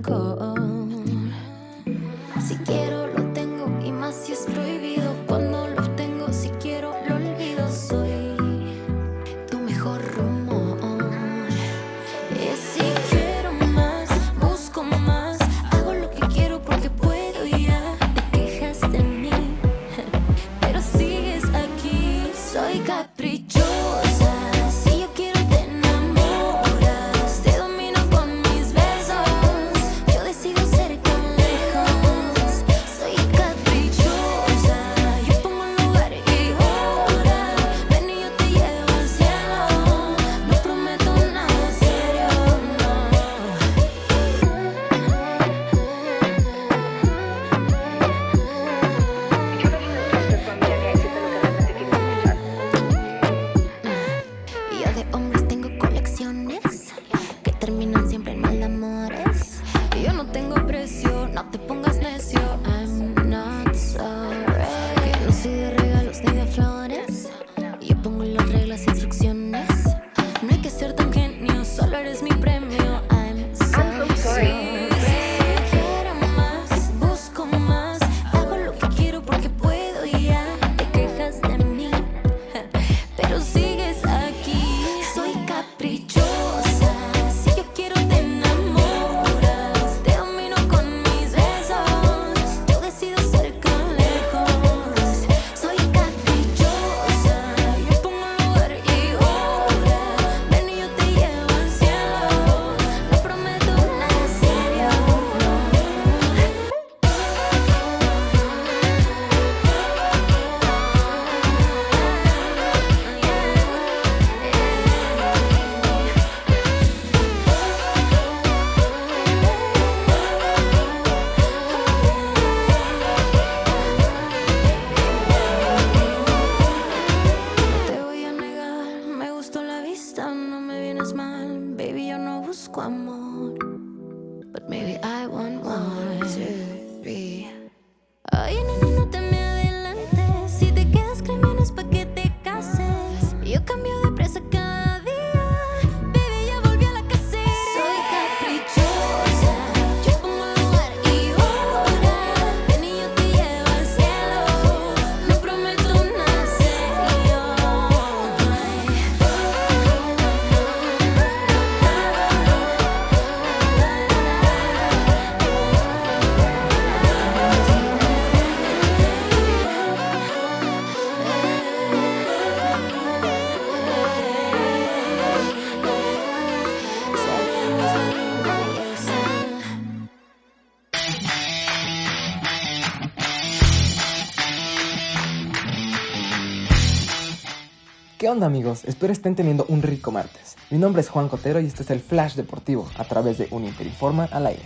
[188.38, 188.84] Onda amigos?
[188.84, 190.56] Espero estén teniendo un rico martes.
[190.70, 194.28] Mi nombre es Juan Cotero y este es el Flash Deportivo a través de Uninterinforma
[194.30, 194.62] al aire.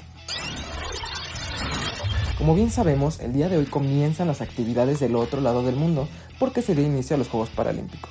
[2.36, 6.06] Como bien sabemos, el día de hoy comienzan las actividades del otro lado del mundo
[6.38, 8.10] porque se dio inicio a los Juegos Paralímpicos,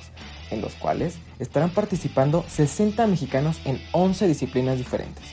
[0.50, 5.26] en los cuales estarán participando 60 mexicanos en 11 disciplinas diferentes.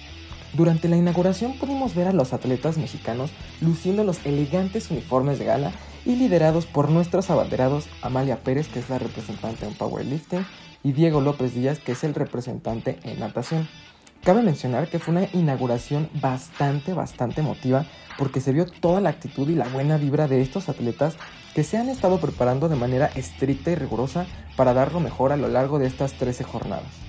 [0.54, 5.72] Durante la inauguración pudimos ver a los atletas mexicanos luciendo los elegantes uniformes de gala
[6.06, 10.46] y liderados por nuestros abanderados Amalia Pérez, que es la representante en powerlifting,
[10.84, 13.68] y Diego López Díaz, que es el representante en natación.
[14.24, 17.86] Cabe mencionar que fue una inauguración bastante, bastante emotiva
[18.18, 21.16] porque se vio toda la actitud y la buena vibra de estos atletas
[21.56, 24.26] que se han estado preparando de manera estricta y rigurosa
[24.58, 27.09] para dar lo mejor a lo largo de estas 13 jornadas.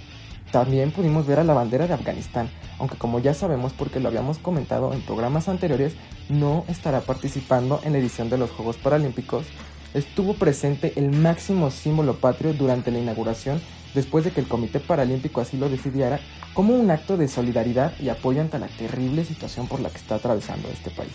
[0.52, 4.38] También pudimos ver a la bandera de Afganistán, aunque como ya sabemos porque lo habíamos
[4.38, 5.94] comentado en programas anteriores,
[6.28, 9.46] no estará participando en la edición de los Juegos Paralímpicos,
[9.94, 13.60] estuvo presente el máximo símbolo patrio durante la inauguración
[13.94, 16.20] después de que el Comité Paralímpico así lo decidiera
[16.54, 20.16] como un acto de solidaridad y apoyo ante la terrible situación por la que está
[20.16, 21.12] atravesando este país.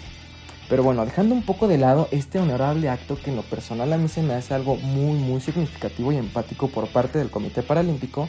[0.67, 3.98] Pero bueno, dejando un poco de lado este honorable acto que en lo personal a
[3.98, 8.28] mí se me hace algo muy muy significativo y empático por parte del Comité Paralímpico,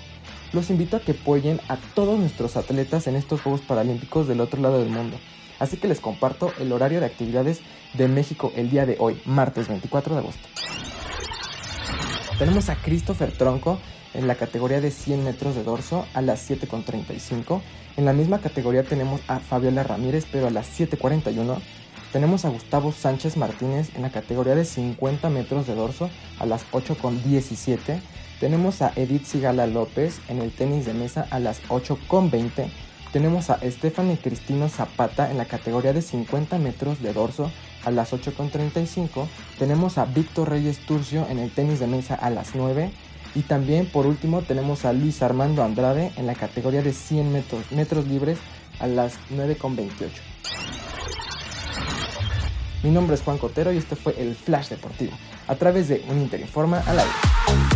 [0.52, 4.60] los invito a que apoyen a todos nuestros atletas en estos Juegos Paralímpicos del otro
[4.60, 5.18] lado del mundo.
[5.58, 7.60] Así que les comparto el horario de actividades
[7.94, 10.48] de México el día de hoy, martes 24 de agosto.
[12.38, 13.78] Tenemos a Christopher Tronco
[14.12, 17.60] en la categoría de 100 metros de dorso a las 7.35.
[17.96, 21.58] En la misma categoría tenemos a Fabiola Ramírez, pero a las 7.41.
[22.12, 26.70] Tenemos a Gustavo Sánchez Martínez en la categoría de 50 metros de dorso a las
[26.72, 28.00] 8.17.
[28.40, 32.68] Tenemos a Edith Sigala López en el tenis de mesa a las 8.20.
[33.10, 37.50] Tenemos a Stephanie Cristino Zapata en la categoría de 50 metros de dorso
[37.84, 39.26] a las 8.35.
[39.58, 42.90] Tenemos a Víctor Reyes Turcio en el tenis de mesa a las 9.
[43.34, 47.72] Y también por último tenemos a Luis Armando Andrade en la categoría de 100 metros,
[47.72, 48.38] metros libres
[48.80, 50.10] a las 9.28.
[52.82, 55.12] Mi nombre es Juan Cotero y este fue el Flash Deportivo
[55.48, 57.75] a través de un Interinforma al aire.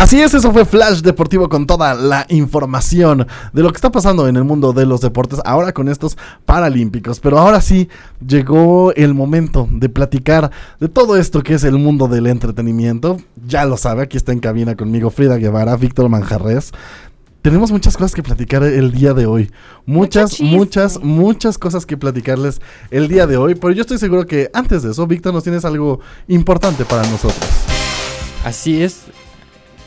[0.00, 4.26] Así es, eso fue Flash Deportivo con toda la información de lo que está pasando
[4.28, 7.20] en el mundo de los deportes ahora con estos Paralímpicos.
[7.20, 7.86] Pero ahora sí
[8.26, 13.18] llegó el momento de platicar de todo esto que es el mundo del entretenimiento.
[13.46, 16.72] Ya lo sabe, aquí está en cabina conmigo Frida Guevara, Víctor Manjarres.
[17.42, 19.50] Tenemos muchas cosas que platicar el día de hoy.
[19.84, 23.54] Muchas, muchas, muchas cosas que platicarles el día de hoy.
[23.54, 27.46] Pero yo estoy seguro que antes de eso, Víctor, nos tienes algo importante para nosotros.
[28.42, 29.02] Así es,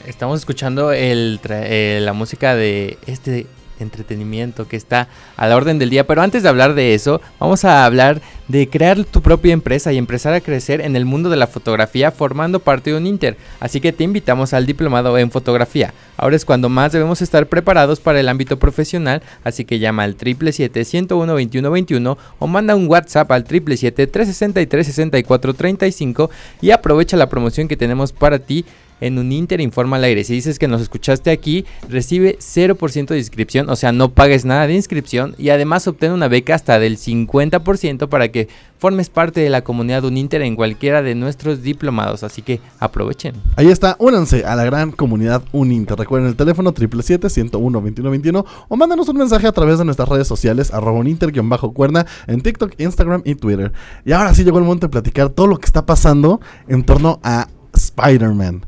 [0.05, 3.47] estamos escuchando eh, la música de este
[3.79, 6.05] entretenimiento que está a la orden del día.
[6.07, 9.97] Pero antes de hablar de eso, vamos a hablar de crear tu propia empresa y
[9.97, 13.37] empezar a crecer en el mundo de la fotografía formando parte de un Inter.
[13.59, 15.93] Así que te invitamos al diplomado en fotografía.
[16.17, 20.15] Ahora es cuando más debemos estar preparados para el ámbito profesional, así que llama al
[20.17, 26.29] 777-101-2121 o manda un WhatsApp al 777-363-6435
[26.61, 28.65] y aprovecha la promoción que tenemos para ti
[29.01, 30.23] en un Inter Informa al aire.
[30.23, 34.67] Si dices que nos escuchaste aquí, recibe 0% de inscripción, o sea, no pagues nada
[34.67, 39.49] de inscripción y además obtén una beca hasta del 50% para que formes parte de
[39.49, 43.33] la comunidad Uninter en cualquiera de nuestros diplomados, así que aprovechen.
[43.55, 45.97] Ahí está, únanse a la gran comunidad Uninter.
[45.97, 50.99] Recuerden el teléfono 777-101-2121 o mándanos un mensaje a través de nuestras redes sociales, arroba
[50.99, 53.71] uninter-cuerna en TikTok, Instagram y Twitter.
[54.05, 57.21] Y ahora sí llegó el momento de platicar todo lo que está pasando en torno
[57.23, 58.65] a Spider-Man.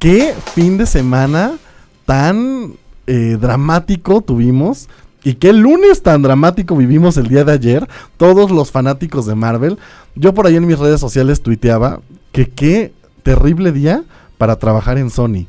[0.00, 1.58] ¿Qué fin de semana
[2.06, 2.72] tan
[3.06, 4.88] eh, dramático tuvimos?
[5.22, 7.86] Y qué lunes tan dramático vivimos el día de ayer,
[8.16, 9.76] todos los fanáticos de Marvel.
[10.14, 12.00] Yo por ahí en mis redes sociales tuiteaba
[12.32, 14.02] que qué terrible día
[14.38, 15.44] para trabajar en Sony.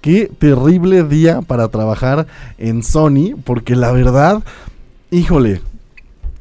[0.00, 4.44] Qué terrible día para trabajar en Sony, porque la verdad,
[5.10, 5.60] híjole,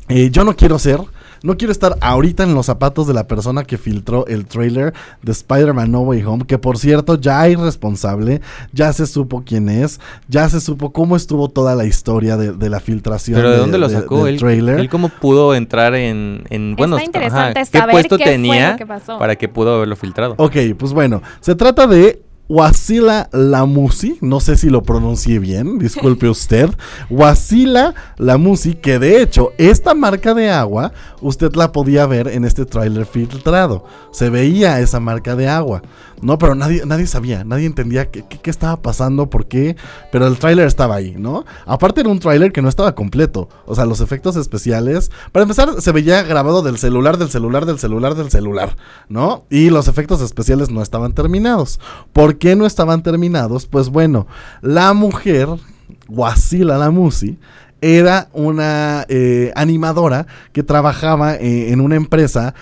[0.10, 1.00] eh, yo no quiero ser
[1.44, 5.32] no quiero estar ahorita en los zapatos de la persona que filtró el trailer de
[5.32, 8.42] Spider-Man No Way Home, que por cierto ya hay responsable,
[8.74, 12.80] ya se supo quién es, ya se supo cómo estuvo toda la historia de, la
[12.80, 13.38] filtración.
[13.38, 14.80] Pero de, dónde lo sacó el trailer.
[14.80, 16.44] Él cómo pudo entrar en,
[16.78, 18.78] bueno, qué puesto tenía
[19.20, 20.36] para que pudo haberlo filtrado.
[20.38, 26.30] Ok, pues bueno, se trata de Wasila Lamusi, no sé si lo pronuncié bien, disculpe
[26.30, 26.70] usted.
[27.10, 32.66] Wasila Lamusi, que de hecho esta marca de agua usted la podía ver en este
[32.66, 33.84] tráiler filtrado.
[34.12, 35.82] Se veía esa marca de agua.
[36.22, 36.38] ¿No?
[36.38, 39.76] Pero nadie, nadie sabía, nadie entendía qué, qué- estaba pasando, por qué,
[40.12, 41.46] pero el tráiler estaba ahí, ¿no?
[41.66, 45.82] Aparte era un tráiler que no estaba completo, o sea, los efectos especiales, para empezar,
[45.82, 48.76] se veía grabado del celular, del celular, del celular, del celular,
[49.10, 49.44] ¿no?
[49.50, 51.80] Y los efectos especiales no estaban terminados.
[52.14, 53.66] ¿Por qué no estaban terminados?
[53.68, 54.28] Pues bueno,
[54.62, 55.48] la mujer,
[56.08, 57.38] Wasila Lamusi,
[57.80, 62.56] era una eh, animadora que trabajaba eh, en una empresa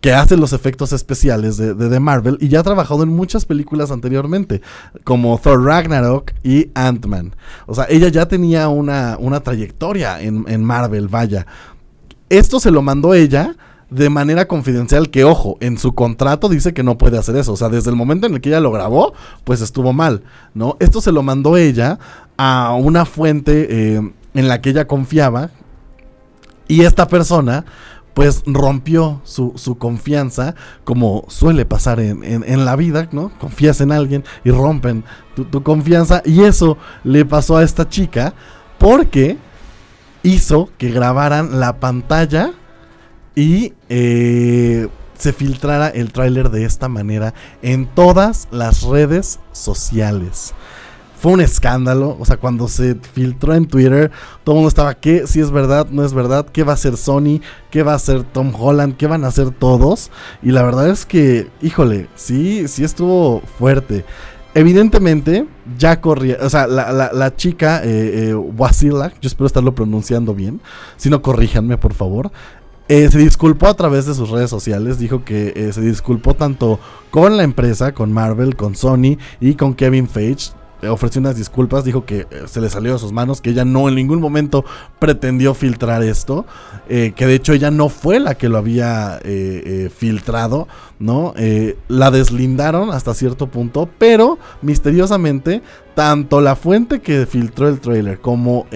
[0.00, 3.90] que hace los efectos especiales de, de, Marvel y ya ha trabajado en muchas películas
[3.90, 4.60] anteriormente,
[5.04, 7.34] como Thor Ragnarok y Ant-Man.
[7.66, 11.46] O sea, ella ya tenía una, una trayectoria en, en Marvel, vaya.
[12.28, 13.56] Esto se lo mandó ella
[13.90, 17.52] de manera confidencial que, ojo, en su contrato dice que no puede hacer eso.
[17.52, 20.22] O sea, desde el momento en el que ella lo grabó, pues estuvo mal,
[20.54, 20.76] ¿no?
[20.80, 21.98] Esto se lo mandó ella
[22.36, 25.50] a una fuente eh, en la que ella confiaba
[26.68, 27.64] y esta persona
[28.16, 30.54] pues rompió su, su confianza,
[30.84, 33.30] como suele pasar en, en- la vida, ¿no?
[33.38, 35.04] Confías en alguien y rompen
[35.34, 36.22] tu, tu confianza.
[36.24, 38.32] Y eso le pasó a esta chica
[38.78, 39.36] porque
[40.22, 42.52] hizo que grabaran la pantalla
[43.34, 44.88] y eh,
[45.18, 50.54] se filtrara el tráiler de esta manera en todas las redes sociales.
[51.18, 54.10] Fue un escándalo, o sea, cuando se filtró en Twitter,
[54.44, 55.26] todo el mundo estaba, ¿qué?
[55.26, 57.40] Si es verdad, no es verdad, ¿qué va a hacer Sony?
[57.70, 58.96] ¿Qué va a hacer Tom Holland?
[58.96, 60.10] ¿Qué van a hacer todos?
[60.42, 64.04] Y la verdad es que, híjole, sí, sí estuvo fuerte.
[64.54, 65.46] Evidentemente,
[65.78, 70.60] ya corría, o sea, la, chica, eh, eh, Wasila, yo espero estarlo pronunciando bien,
[70.96, 72.30] si no, corríjanme, por favor.
[72.88, 76.78] Eh, se disculpó a través de sus redes sociales, dijo que eh, se disculpó tanto
[77.10, 80.52] con la empresa, con Marvel, con Sony y con Kevin Feige.
[80.82, 83.64] Eh, ofreció unas disculpas, dijo que eh, se le salió de sus manos, que ella
[83.64, 84.64] no en ningún momento
[84.98, 86.44] pretendió filtrar esto,
[86.88, 90.68] eh, que de hecho ella no fue la que lo había eh, eh, filtrado,
[90.98, 91.34] ¿no?
[91.88, 95.62] La deslindaron hasta cierto punto, pero misteriosamente,
[95.94, 98.66] tanto la fuente que filtró el trailer como...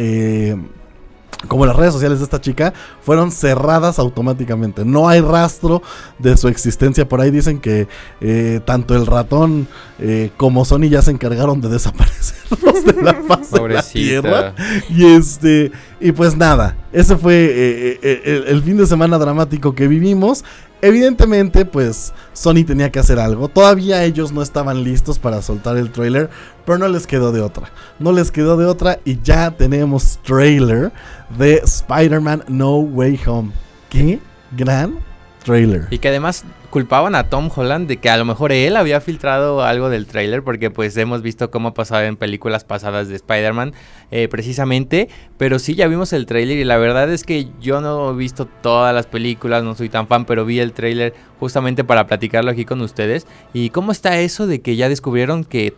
[1.49, 2.73] como las redes sociales de esta chica
[3.03, 4.85] fueron cerradas automáticamente.
[4.85, 5.83] No hay rastro
[6.19, 7.09] de su existencia.
[7.09, 7.89] Por ahí dicen que
[8.21, 9.67] eh, tanto el ratón
[9.99, 14.55] eh, como Sony ya se encargaron de desaparecerlos de la faz de la tierra.
[14.91, 19.75] Y este, y pues nada, ese fue eh, eh, el, el fin de semana dramático
[19.75, 20.45] que vivimos.
[20.83, 23.49] Evidentemente, pues Sony tenía que hacer algo.
[23.49, 26.31] Todavía ellos no estaban listos para soltar el trailer,
[26.65, 27.71] pero no les quedó de otra.
[27.99, 30.91] No les quedó de otra y ya tenemos trailer
[31.37, 33.51] de Spider-Man No Way Home.
[33.91, 34.21] ¡Qué
[34.53, 35.01] gran
[35.45, 35.87] trailer!
[35.91, 39.63] Y que además culpaban a Tom Holland de que a lo mejor él había filtrado
[39.63, 43.75] algo del tráiler porque pues hemos visto cómo ha pasado en películas pasadas de Spider-Man
[44.11, 45.09] eh, precisamente,
[45.39, 48.47] pero sí ya vimos el tráiler y la verdad es que yo no he visto
[48.47, 52.65] todas las películas, no soy tan fan, pero vi el tráiler justamente para platicarlo aquí
[52.65, 53.27] con ustedes.
[53.53, 55.75] ¿Y cómo está eso de que ya descubrieron que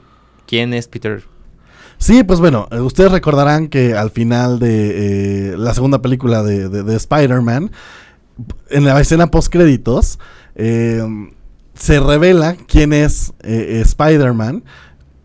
[0.46, 1.24] quién es Peter?
[1.98, 6.68] Sí, pues bueno, eh, ustedes recordarán que al final de eh, la segunda película de,
[6.68, 7.70] de- de Spider-Man,
[8.70, 10.18] en la escena post créditos,
[10.56, 14.64] se revela quién es Spider-Man.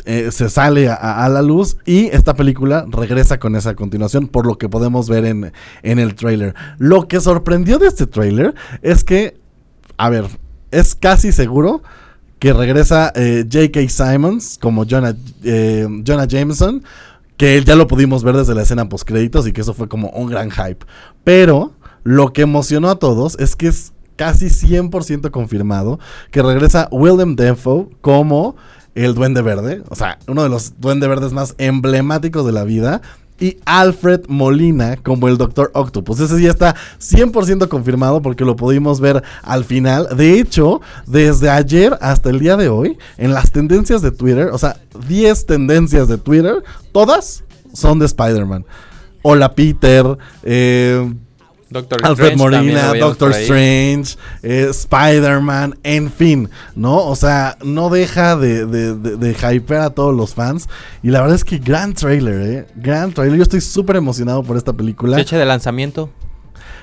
[0.07, 4.57] Eh, se sale a, la luz y esta película regresa con esa continuación por lo
[4.57, 5.51] que podemos ver en,
[5.83, 6.55] en el trailer.
[6.77, 9.37] Lo que sorprendió de este trailer es que,
[9.97, 10.25] a ver,
[10.71, 11.83] es casi seguro
[12.39, 13.89] que regresa eh, J.K.
[13.89, 16.83] Simons como Jonah, eh, Jonah Jameson,
[17.35, 20.09] que ya lo pudimos ver desde la escena post créditos y que eso fue como
[20.11, 20.85] un gran hype.
[21.25, 25.99] Pero lo que emocionó a todos es que es casi 100% confirmado
[26.31, 28.55] que regresa Willem Dafoe como
[29.05, 33.01] el Duende Verde, o sea, uno de los Duende Verdes más emblemáticos de la vida.
[33.39, 36.19] Y Alfred Molina como el Doctor Octopus.
[36.19, 40.07] Ese ya está 100% confirmado porque lo pudimos ver al final.
[40.17, 44.57] De hecho, desde ayer hasta el día de hoy, en las tendencias de Twitter, o
[44.57, 44.77] sea,
[45.07, 47.43] 10 tendencias de Twitter, todas
[47.73, 48.65] son de Spider-Man.
[49.21, 51.13] Hola Peter, eh,
[51.69, 53.31] Doctor Alfred Strange Molina, Doctor.
[53.33, 56.97] Strange, eh, Spider-Man, en fin, ¿no?
[57.05, 60.69] O sea, no deja de, de, de, de hypear a todos los fans.
[61.03, 62.67] Y la verdad es que gran trailer, ¿eh?
[62.75, 63.37] Gran trailer.
[63.37, 65.17] Yo estoy súper emocionado por esta película.
[65.17, 66.09] Fecha de lanzamiento.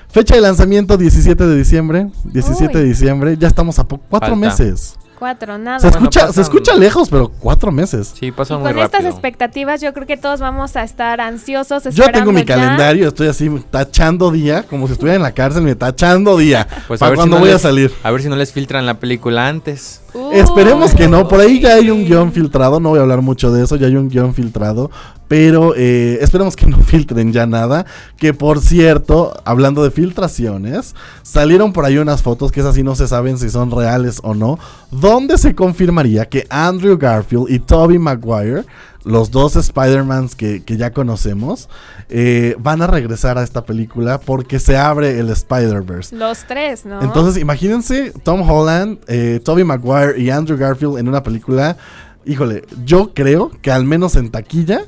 [0.09, 2.07] Fecha de lanzamiento 17 de diciembre.
[2.25, 3.37] 17 de diciembre.
[3.37, 4.35] Ya estamos a cuatro Falta.
[4.35, 4.95] meses.
[5.17, 5.79] Cuatro, nada.
[5.79, 8.13] Se escucha, se pasan- escucha lejos, pero cuatro meses.
[8.19, 11.83] Sí, pasa Y muy con estas expectativas yo creo que todos vamos a estar ansiosos.
[11.95, 12.55] Yo tengo mi ya.
[12.55, 16.67] calendario, estoy así tachando día, como si estuviera en la cárcel, me tachando día.
[16.87, 17.91] Pues para ver si cuando no voy a salir.
[18.03, 20.01] A ver si no les filtran la película antes.
[20.31, 21.27] Esperemos que no.
[21.27, 22.79] Por ahí ya hay un guion filtrado.
[22.79, 23.75] No voy a hablar mucho de eso.
[23.75, 24.89] Ya hay un guion filtrado.
[25.27, 27.85] Pero eh, esperemos que no filtren ya nada.
[28.17, 32.95] Que por cierto, hablando de filtraciones, salieron por ahí unas fotos que es así no
[32.95, 34.57] se saben si son reales o no.
[34.91, 38.63] Donde se confirmaría que Andrew Garfield y Tobey Maguire
[39.05, 41.69] los dos Spider-Mans que, que, ya conocemos,
[42.09, 46.15] eh, van a regresar a esta película porque se abre el Spider-Verse.
[46.15, 47.01] Los tres, ¿no?
[47.01, 51.77] Entonces, imagínense Tom Holland, eh, Tobey Maguire y Andrew Garfield en una película.
[52.25, 54.81] Híjole, yo creo que al menos en taquilla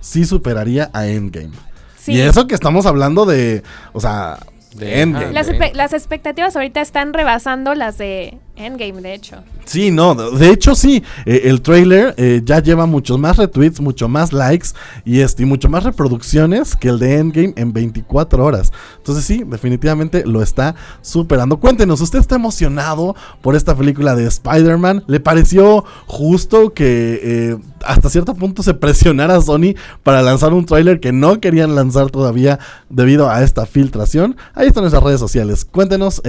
[0.00, 1.50] sí superaría a Endgame.
[1.98, 2.12] Sí.
[2.12, 4.38] Y eso que estamos hablando de, o sea,
[4.76, 5.32] de Endgame.
[5.32, 9.36] Las, las expectativas ahorita están rebasando las de Endgame, de hecho.
[9.66, 14.08] Sí, no, de hecho sí, eh, el trailer eh, ya lleva muchos más retweets, mucho
[14.08, 14.68] más likes
[15.04, 18.72] y, este, mucho más reproducciones que el de Endgame en 24 horas.
[18.98, 21.58] Entonces sí, definitivamente lo está superando.
[21.58, 25.04] Cuéntenos, ¿usted está emocionado por esta película de Spider-Man?
[25.06, 30.66] ¿Le pareció justo que eh, hasta cierto punto se presionara a Sony para lanzar un
[30.66, 32.58] trailer que no querían lanzar todavía
[32.88, 34.36] debido a esta filtración?
[34.54, 35.64] Ahí están nuestras redes sociales.
[35.64, 36.22] Cuéntenos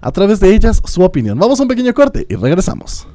[0.00, 1.38] a través de ellas su opinión.
[1.38, 3.06] Vamos a un pequeño corte y regresamos.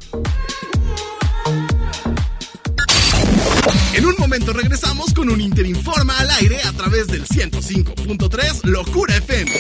[3.93, 9.51] En un momento regresamos con un Interinforma al aire a través del 105.3 Locura FM.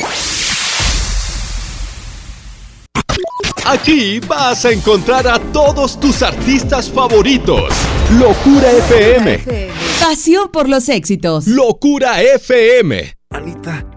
[3.69, 7.73] Aquí vas a encontrar a todos tus artistas favoritos.
[8.17, 9.41] Locura FM.
[9.99, 11.47] Pasión por los éxitos.
[11.47, 13.13] Locura FM.
[13.29, 13.96] Anita.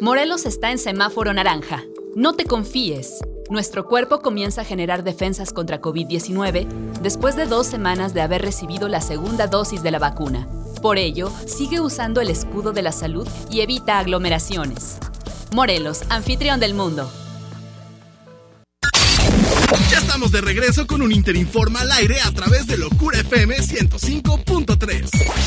[0.00, 1.84] Morelos está en semáforo naranja.
[2.16, 3.20] No te confíes.
[3.48, 6.66] Nuestro cuerpo comienza a generar defensas contra COVID-19
[7.00, 10.48] después de dos semanas de haber recibido la segunda dosis de la vacuna.
[10.82, 14.98] Por ello, sigue usando el escudo de la salud y evita aglomeraciones.
[15.52, 17.08] Morelos, anfitrión del mundo.
[19.90, 25.44] Ya estamos de regreso con un Interinforma al aire a través de Locura FM 105.3.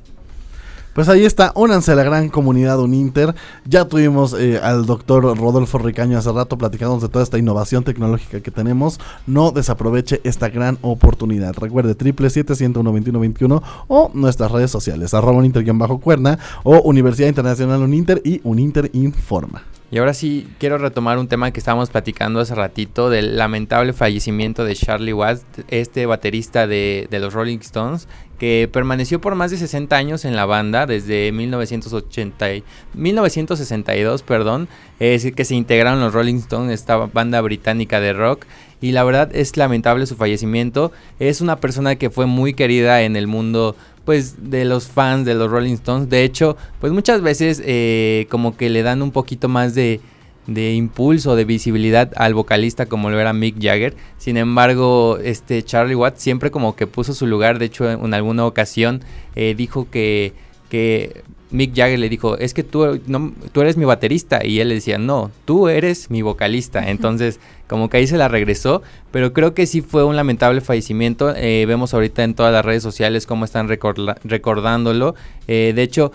[0.94, 3.34] Pues ahí está, únanse a la gran comunidad Uninter.
[3.64, 8.40] Ya tuvimos eh, al doctor Rodolfo Ricaño hace rato platicando de toda esta innovación tecnológica
[8.40, 9.00] que tenemos.
[9.26, 11.54] No desaproveche esta gran oportunidad.
[11.56, 19.62] Recuerde, 777 o nuestras redes sociales, arroba Uninter-cuerna o Universidad Internacional Uninter y Uninter Informa.
[19.92, 24.64] Y ahora sí quiero retomar un tema que estábamos platicando hace ratito del lamentable fallecimiento
[24.64, 28.08] de Charlie Watts, este baterista de, los Rolling Stones,
[28.42, 32.44] que permaneció por más de 60 años en la banda desde 1980,
[32.92, 34.66] 1962, perdón,
[34.98, 38.46] es que se integraron los Rolling Stones, esta banda británica de rock.
[38.80, 40.90] Y la verdad es lamentable su fallecimiento.
[41.20, 45.36] Es una persona que fue muy querida en el mundo pues de los fans de
[45.36, 46.10] los Rolling Stones.
[46.10, 50.00] De hecho, pues muchas veces eh, como que le dan un poquito más de,
[50.46, 53.94] de impulso, de visibilidad al vocalista como lo era Mick Jagger.
[54.18, 57.58] Sin embargo, este Charlie Watts siempre como que puso su lugar.
[57.58, 59.02] De hecho, en alguna ocasión
[59.36, 60.32] eh, dijo que,
[60.68, 61.22] que
[61.52, 64.44] Mick Jagger le dijo, es que tú, no, tú eres mi baterista.
[64.44, 66.90] Y él le decía, no, tú eres mi vocalista.
[66.90, 67.38] Entonces,
[67.68, 68.82] como que ahí se la regresó.
[69.10, 71.34] Pero creo que sí fue un lamentable fallecimiento.
[71.36, 75.14] Eh, vemos ahorita en todas las redes sociales cómo están recordándolo.
[75.46, 76.10] Eh, de hecho,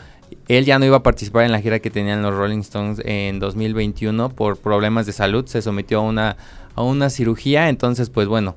[0.48, 3.40] él ya no iba a participar en la gira que tenían los Rolling Stones en
[3.40, 5.46] 2021 por problemas de salud.
[5.46, 6.38] Se sometió a una,
[6.76, 7.70] a una cirugía.
[7.70, 8.56] Entonces, pues bueno,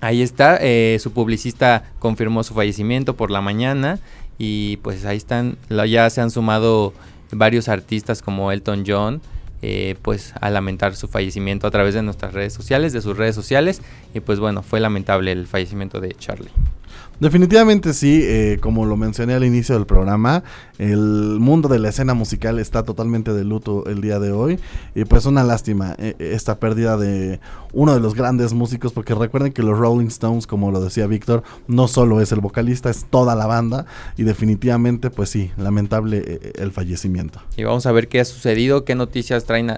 [0.00, 0.58] ahí está.
[0.60, 3.98] Eh, su publicista confirmó su fallecimiento por la mañana.
[4.38, 6.92] Y pues ahí están, ya se han sumado
[7.30, 9.20] varios artistas como Elton John,
[9.62, 13.34] eh, pues a lamentar su fallecimiento a través de nuestras redes sociales, de sus redes
[13.34, 13.80] sociales.
[14.12, 16.50] Y pues bueno, fue lamentable el fallecimiento de Charlie.
[17.20, 20.42] Definitivamente sí, eh, como lo mencioné al inicio del programa,
[20.78, 24.58] el mundo de la escena musical está totalmente de luto el día de hoy
[24.96, 27.38] y pues una lástima eh, esta pérdida de
[27.72, 31.44] uno de los grandes músicos porque recuerden que los Rolling Stones, como lo decía Víctor,
[31.68, 33.86] no solo es el vocalista, es toda la banda
[34.16, 37.40] y definitivamente pues sí, lamentable eh, el fallecimiento.
[37.56, 39.72] Y vamos a ver qué ha sucedido, qué noticias traen,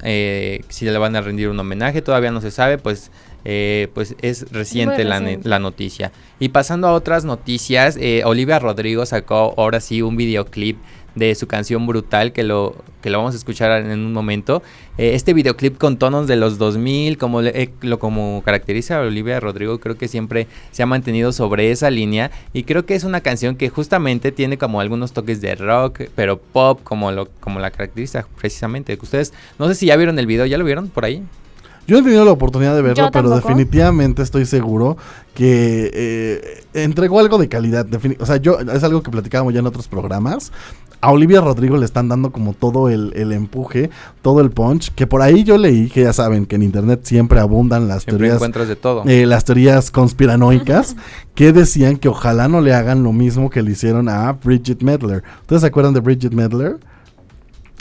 [0.68, 3.10] si le van a rendir un homenaje, todavía no se sabe, pues
[3.48, 6.10] eh, pues es reciente la, la, noticia.
[6.40, 10.76] Y pasando a otras noticias, eh, Olivia Rodrigo sacó ahora sí un videoclip
[11.14, 14.64] de su canción Brutal, que lo, que lo vamos a escuchar en un momento.
[14.98, 19.78] Eh, este videoclip con tonos de los 2000, como lo como caracteriza a Olivia Rodrigo,
[19.78, 22.32] creo que siempre se ha mantenido sobre esa línea.
[22.52, 26.38] Y creo que es una canción que justamente tiene como algunos toques de rock, pero
[26.40, 28.98] pop, como, lo, como la caracteriza precisamente.
[29.00, 31.22] Ustedes, no sé si ya vieron el video, ¿ya lo vieron por ahí?
[31.86, 34.96] Yo he tenido la oportunidad de verlo, pero definitivamente estoy seguro
[35.34, 37.86] que eh, entregó algo de calidad.
[38.18, 40.50] o sea, yo es algo que platicábamos ya en otros programas.
[41.02, 43.90] A Olivia Rodrigo le están dando como todo el, empuje,
[44.22, 44.92] todo el punch.
[44.94, 48.34] Que por ahí yo leí que ya saben que en internet siempre abundan las teorías.
[48.36, 49.04] Encuentras de todo.
[49.06, 50.96] Eh, las teorías conspiranoicas
[51.34, 55.22] que decían que ojalá no le hagan lo mismo que le hicieron a Bridget Medler.
[55.42, 56.78] ¿Ustedes se acuerdan de Bridget Medler?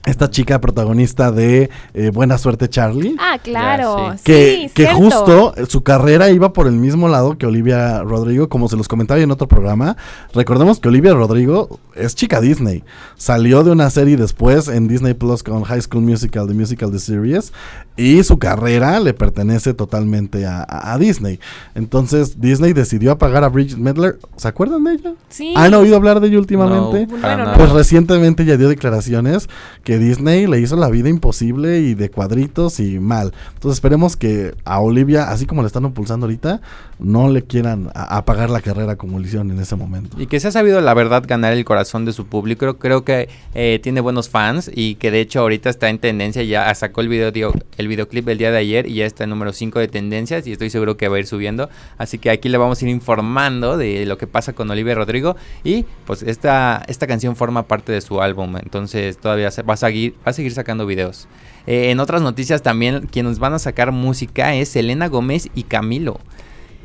[0.06, 3.16] Esta chica protagonista de eh, Buena Suerte Charlie.
[3.20, 4.16] Ah, claro.
[4.24, 8.78] Que, que justo su carrera iba por el mismo lado que Olivia Rodrigo, como se
[8.78, 9.98] los comentaba en otro programa.
[10.34, 12.84] Recordemos que Olivia Rodrigo es chica Disney.
[13.16, 17.00] Salió de una serie después en Disney Plus con High School Musical, The Musical, The
[17.00, 17.52] Series.
[17.98, 21.40] Y su carrera le pertenece totalmente a, Disney.
[21.76, 24.20] Entonces Disney decidió apagar a Bridget Medler.
[24.36, 25.14] ¿Se acuerdan de ella?
[25.30, 25.54] Sí.
[25.56, 27.08] ¿Han oído hablar de ella últimamente?
[27.56, 29.50] pues recientemente ya dio declaraciones
[29.84, 33.34] que Disney le hizo la vida imposible y de cuadritos y mal.
[33.54, 36.62] Entonces esperemos que a Olivia, así como le están impulsando ahorita,
[37.00, 40.22] no le quieran apagar la carrera como le en ese momento.
[40.22, 42.78] Y que se ha sabido la verdad ganar el corazón de su público.
[42.78, 46.44] Creo que eh, tiene buenos fans y que de hecho ahorita está en tendencia.
[46.44, 47.32] Ya sacó el video,
[47.78, 50.52] el videoclip el día de ayer y ya está en número 5 de tendencias y
[50.52, 51.70] estoy seguro que va a ir subiendo.
[51.98, 55.36] Así que aquí le vamos a ir informando de lo que pasa con Olivia Rodrigo
[55.64, 58.56] y pues esta, esta canción forma parte de su álbum.
[58.58, 61.28] Entonces todavía va a seguir, va a seguir sacando videos.
[61.68, 66.20] Eh, en otras noticias también quienes van a sacar música es Selena Gómez y Camilo.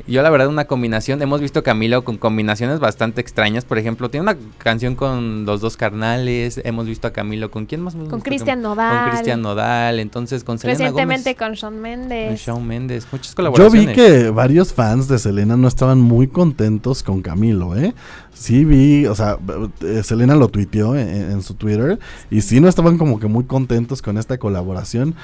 [0.07, 4.23] Yo la verdad una combinación, hemos visto Camilo con combinaciones bastante extrañas, por ejemplo, tiene
[4.23, 7.95] una canción con los dos carnales, hemos visto a Camilo con quién más?
[7.95, 9.03] Con Cristian Nodal.
[9.03, 12.27] Con Cristian Nodal, entonces con Selena Recientemente con Shawn Mendes.
[12.27, 13.83] Con Shawn Mendes, muchas colaboraciones.
[13.83, 17.93] Yo vi que varios fans de Selena no estaban muy contentos con Camilo, ¿eh?
[18.33, 19.37] Sí vi, o sea,
[19.81, 21.99] eh, Selena lo tuiteó en su Twitter
[22.29, 25.15] y sí no estaban como que muy contentos con esta colaboración.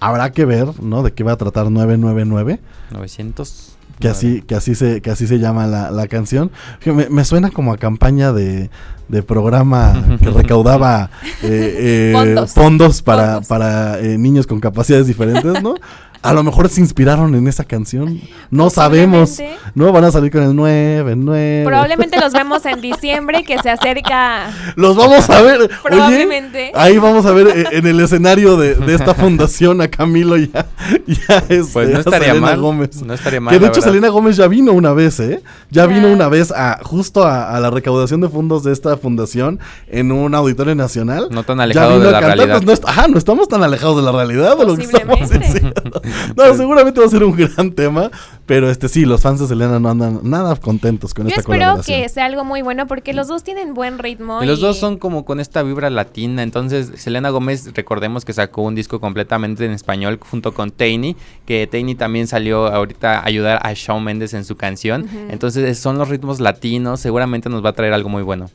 [0.00, 1.02] Habrá que ver, ¿no?
[1.02, 2.60] De qué va a tratar 999.
[2.90, 6.50] 900 que así, que así se, que así se llama la, la canción.
[6.84, 8.70] Me, me, suena como a campaña de,
[9.08, 11.10] de programa que recaudaba
[11.42, 13.02] eh, eh, fondos.
[13.02, 15.74] para, para eh, niños con capacidades diferentes, ¿no?
[16.24, 18.18] A lo mejor se inspiraron en esa canción.
[18.50, 19.42] No sabemos.
[19.74, 21.64] No van a salir con el 9, 9.
[21.66, 24.46] Probablemente los vemos en diciembre que se acerca.
[24.74, 25.68] Los vamos a ver.
[25.82, 26.72] Probablemente.
[26.74, 30.66] ahí vamos a ver eh, en el escenario de, esta fundación a Camilo ya.
[31.06, 32.58] ya este, pues no estaría mal.
[32.58, 33.02] Gómez.
[33.02, 33.52] No estaría mal.
[33.52, 35.42] Que de hecho Selena Gómez ya vino una vez, ¿eh?
[35.68, 40.10] Ya vino una vez a justo a, la recaudación de fondos de esta fundación en
[40.10, 41.28] un auditorio nacional.
[41.30, 42.62] No tan alejado de la realidad.
[42.64, 46.00] Pues no, ajá, no estamos tan alejados de la realidad de lo que estamos diciendo.
[46.36, 48.10] no, seguramente va a ser un gran tema,
[48.46, 51.80] pero este sí, los fans de Selena no andan nada contentos con esta colaboración.
[51.80, 54.42] espero que sea algo muy bueno porque los dos tienen buen ritmo.
[54.42, 58.62] Y, los dos son como con esta vibra latina, entonces Selena Gómez, recordemos que sacó
[58.62, 63.60] un disco completamente en español junto con Tainy, que Tainy también salió ahorita a ayudar
[63.62, 67.72] a Shawn Mendes en su canción, entonces son los ritmos latinos, seguramente nos va a
[67.72, 68.50] traer algo muy bueno.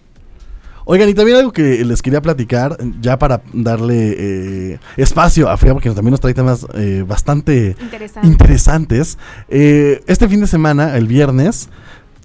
[0.92, 4.16] Oigan, y también algo que les quería platicar, ya para darle
[4.74, 7.76] eh, espacio a Fría, porque también nos trae temas eh, bastante
[8.24, 9.20] interesantes.
[9.50, 11.70] Eh, este fin de semana, el viernes,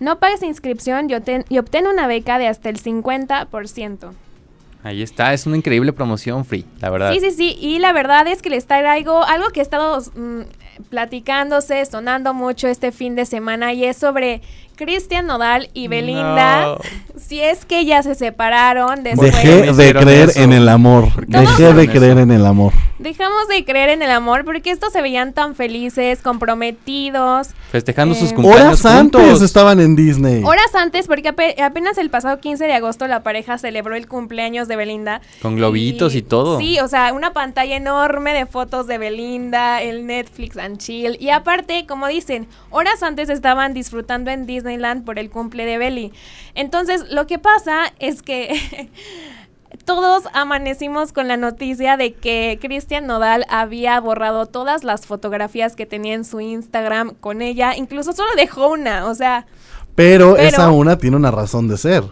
[0.00, 4.12] No pagues inscripción y obtén, y obtén una beca de hasta el 50%.
[4.82, 7.12] Ahí está, es una increíble promoción free, la verdad.
[7.12, 7.56] Sí, sí, sí.
[7.60, 10.42] Y la verdad es que les traigo algo que he estado mm,
[10.90, 14.42] platicándose, sonando mucho este fin de semana y es sobre
[14.76, 16.62] Cristian Nodal y Belinda.
[16.66, 16.78] No.
[17.18, 19.32] Si es que ya se separaron después.
[19.32, 20.40] Dejé de creer eso?
[20.42, 21.12] en el amor.
[21.12, 21.92] ¿Por qué Dejé de eso?
[21.92, 22.72] creer en el amor.
[22.98, 27.48] Dejamos de creer en el amor porque estos se veían tan felices, comprometidos.
[27.70, 29.42] Festejando Eh, sus cumpleaños Horas antes juntos.
[29.42, 30.42] estaban en Disney.
[30.44, 34.68] Horas antes, porque ape- apenas el pasado 15 de agosto la pareja celebró el cumpleaños
[34.68, 35.20] de Belinda.
[35.42, 36.58] Con globitos y, todo.
[36.58, 41.16] Sí, o sea, una pantalla enorme de fotos de Belinda, el Netflix and Chill.
[41.20, 46.12] Y aparte, como dicen, horas antes estaban disfrutando en Disneyland por el cumple de Belly.
[46.54, 48.90] Entonces, lo que pasa es que
[49.84, 55.86] todos amanecimos con la noticia de que Cristian Nodal había borrado todas las fotografías que
[55.86, 57.76] tenía en su Instagram con ella.
[57.76, 59.46] Incluso solo dejó una, o sea...
[59.94, 62.04] Pero, Pero- esa una tiene una razón de ser.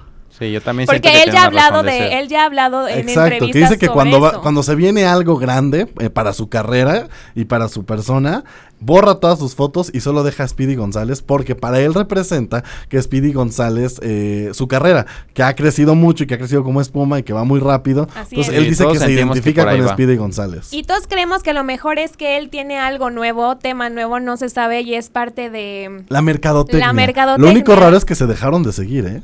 [0.47, 2.13] Sí, yo también siento Porque que él ya ha hablado de, ser.
[2.15, 5.05] él ya ha hablado en Exacto, que dice que sobre cuando, va- cuando se viene
[5.05, 8.45] algo grande eh, para su carrera y para su persona,
[8.81, 13.01] borra todas sus fotos y solo deja a Speedy González porque para él representa que
[13.01, 17.19] Speedy González, eh, su carrera, que ha crecido mucho y que ha crecido como espuma
[17.19, 18.61] y que va muy rápido, Así entonces es.
[18.61, 19.93] él dice que se que identifica con va.
[19.93, 20.69] Speedy González.
[20.73, 24.37] Y todos creemos que lo mejor es que él tiene algo nuevo, tema nuevo, no
[24.37, 26.05] se sabe y es parte de...
[26.09, 26.87] La mercadotecnia.
[26.89, 27.47] La mercadotecnia.
[27.47, 29.23] Lo único raro es que se dejaron de seguir, ¿eh?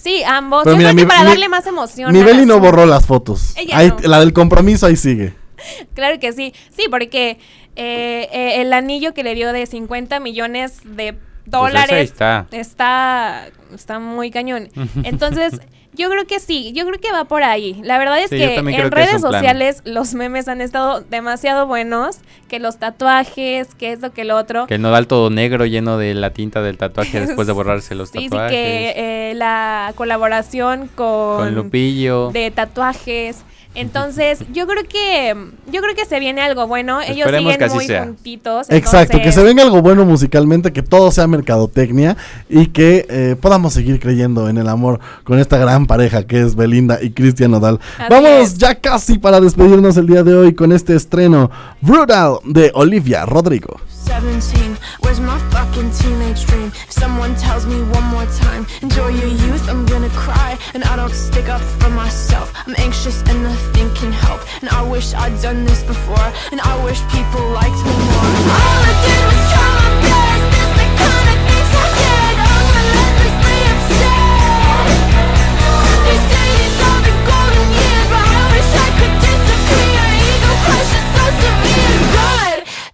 [0.00, 0.62] Sí, ambos.
[0.64, 2.12] Pero Yo mira, creo que mi- para mi- darle más emoción.
[2.12, 3.54] Mi Beli no borró las fotos.
[3.56, 3.96] Ella Ahí- no.
[4.08, 5.32] La del compromiso ahí sigue.
[5.94, 6.52] Claro que sí.
[6.76, 7.38] Sí, porque
[7.76, 11.16] eh, eh, el anillo que le dio de 50 millones de
[11.46, 12.46] dólares ahí está.
[12.52, 13.44] está
[13.74, 14.68] está muy cañón.
[15.04, 15.60] Entonces,
[15.92, 17.80] yo creo que sí, yo creo que va por ahí.
[17.82, 21.66] La verdad es Sí, que en que es redes sociales los memes han estado demasiado
[21.66, 22.18] buenos,
[22.48, 24.66] que los tatuajes, que esto, que lo otro.
[24.66, 28.10] Que el nodal todo negro lleno de la tinta del tatuaje después de borrarse los
[28.10, 28.50] Sí, sí, tatuajes.
[28.50, 32.30] que eh, la colaboración con, Con Lupillo.
[32.30, 33.42] de tatuajes.
[33.76, 35.34] Entonces, yo creo que
[35.70, 37.00] yo creo que se viene algo bueno.
[37.02, 38.04] Ellos Esperemos siguen que así muy sea.
[38.04, 38.66] juntitos.
[38.70, 42.16] Exacto, que se venga algo bueno musicalmente, que todo sea mercadotecnia
[42.48, 46.56] y que eh, podamos seguir creyendo en el amor con esta gran pareja que es
[46.56, 47.78] Belinda y Cristian Nodal.
[47.98, 48.58] Así Vamos es.
[48.58, 51.50] ya casi para despedirnos el día de hoy con este estreno
[51.80, 53.78] Brutal de Olivia Rodrigo.
[54.06, 54.65] 17,
[55.00, 56.68] where's my fucking teenage dream?
[56.68, 60.58] If someone tells me one more time, enjoy your youth, I'm gonna cry.
[60.74, 62.52] And I don't stick up for myself.
[62.66, 64.40] I'm anxious and nothing can help.
[64.60, 66.28] And I wish I'd done this before.
[66.52, 68.30] And I wish people liked me more.
[68.60, 70.44] All I did was try my best.
[70.52, 72.34] This the kind of things I did.
[72.42, 74.25] Oh, I'm relentlessly upset.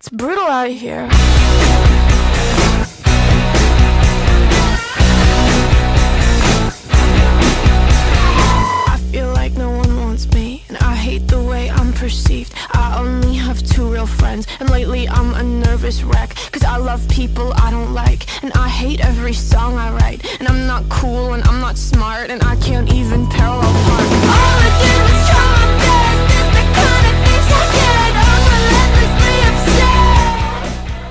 [0.05, 1.07] It's brutal out here.
[8.89, 12.53] I feel like no one wants me, and I hate the way I'm perceived.
[12.73, 14.49] I only have two real friends.
[14.59, 16.35] And lately I'm a nervous wreck.
[16.51, 18.27] Cause I love people I don't like.
[18.43, 20.27] And I hate every song I write.
[20.41, 22.29] And I'm not cool and I'm not smart.
[22.29, 24.09] And I can't even parallel park.
[24.35, 25.12] All I did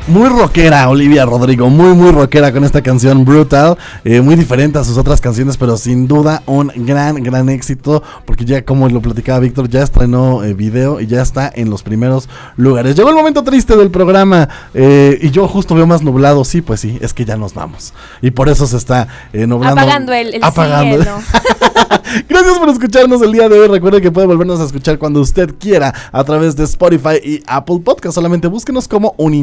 [0.07, 4.83] Muy rockera Olivia Rodrigo, muy muy rockera con esta canción Brutal, eh, muy diferente a
[4.83, 9.39] sus otras canciones, pero sin duda un gran gran éxito, porque ya como lo platicaba
[9.39, 12.27] Víctor, ya estrenó eh, video y ya está en los primeros
[12.57, 12.95] lugares.
[12.95, 16.79] Llegó el momento triste del programa eh, y yo justo veo más nublado, sí, pues
[16.79, 17.93] sí, es que ya nos vamos.
[18.21, 19.81] Y por eso se está nublando.
[19.81, 21.03] Apagando el, el apagando.
[21.03, 21.17] cielo.
[22.27, 23.67] Gracias por escucharnos el día de hoy.
[23.67, 27.79] Recuerde que puede volvernos a escuchar cuando usted quiera a través de Spotify y Apple
[27.83, 28.15] Podcast.
[28.15, 29.33] Solamente búsquenos como un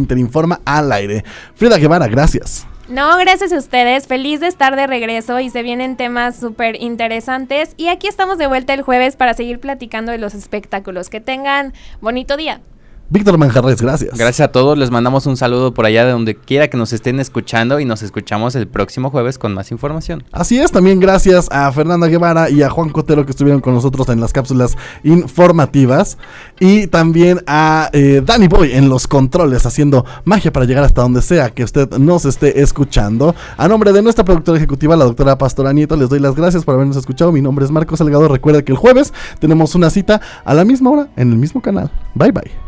[0.65, 1.25] Al aire.
[1.55, 2.67] Frida Guevara, gracias.
[2.89, 4.07] No, gracias a ustedes.
[4.07, 7.75] Feliz de estar de regreso y se vienen temas súper interesantes.
[7.77, 11.11] Y aquí estamos de vuelta el jueves para seguir platicando de los espectáculos.
[11.11, 12.63] Que tengan bonito día.
[13.11, 14.19] Víctor Manjarres, gracias.
[14.19, 17.21] Gracias a todos, les mandamos un saludo por allá de donde quiera que nos estén
[17.21, 20.25] escuchando y nos escuchamos el próximo jueves con más información.
[20.31, 24.11] Así es, también gracias a Fernanda Guevara y a Juan Cotero que estuvieron con nosotros
[24.11, 26.19] en las cápsulas informativas.
[26.61, 31.23] Y también a eh, Danny Boy en los controles, haciendo magia para llegar hasta donde
[31.23, 33.35] sea que usted nos esté escuchando.
[33.57, 36.75] A nombre de nuestra productora ejecutiva, la doctora Pastora Nieto, les doy las gracias por
[36.75, 37.33] habernos escuchado.
[37.33, 38.29] Mi nombre es Marcos Salgado.
[38.29, 41.91] Recuerda que el jueves tenemos una cita a la misma hora en el mismo canal.
[42.15, 42.68] Bye bye.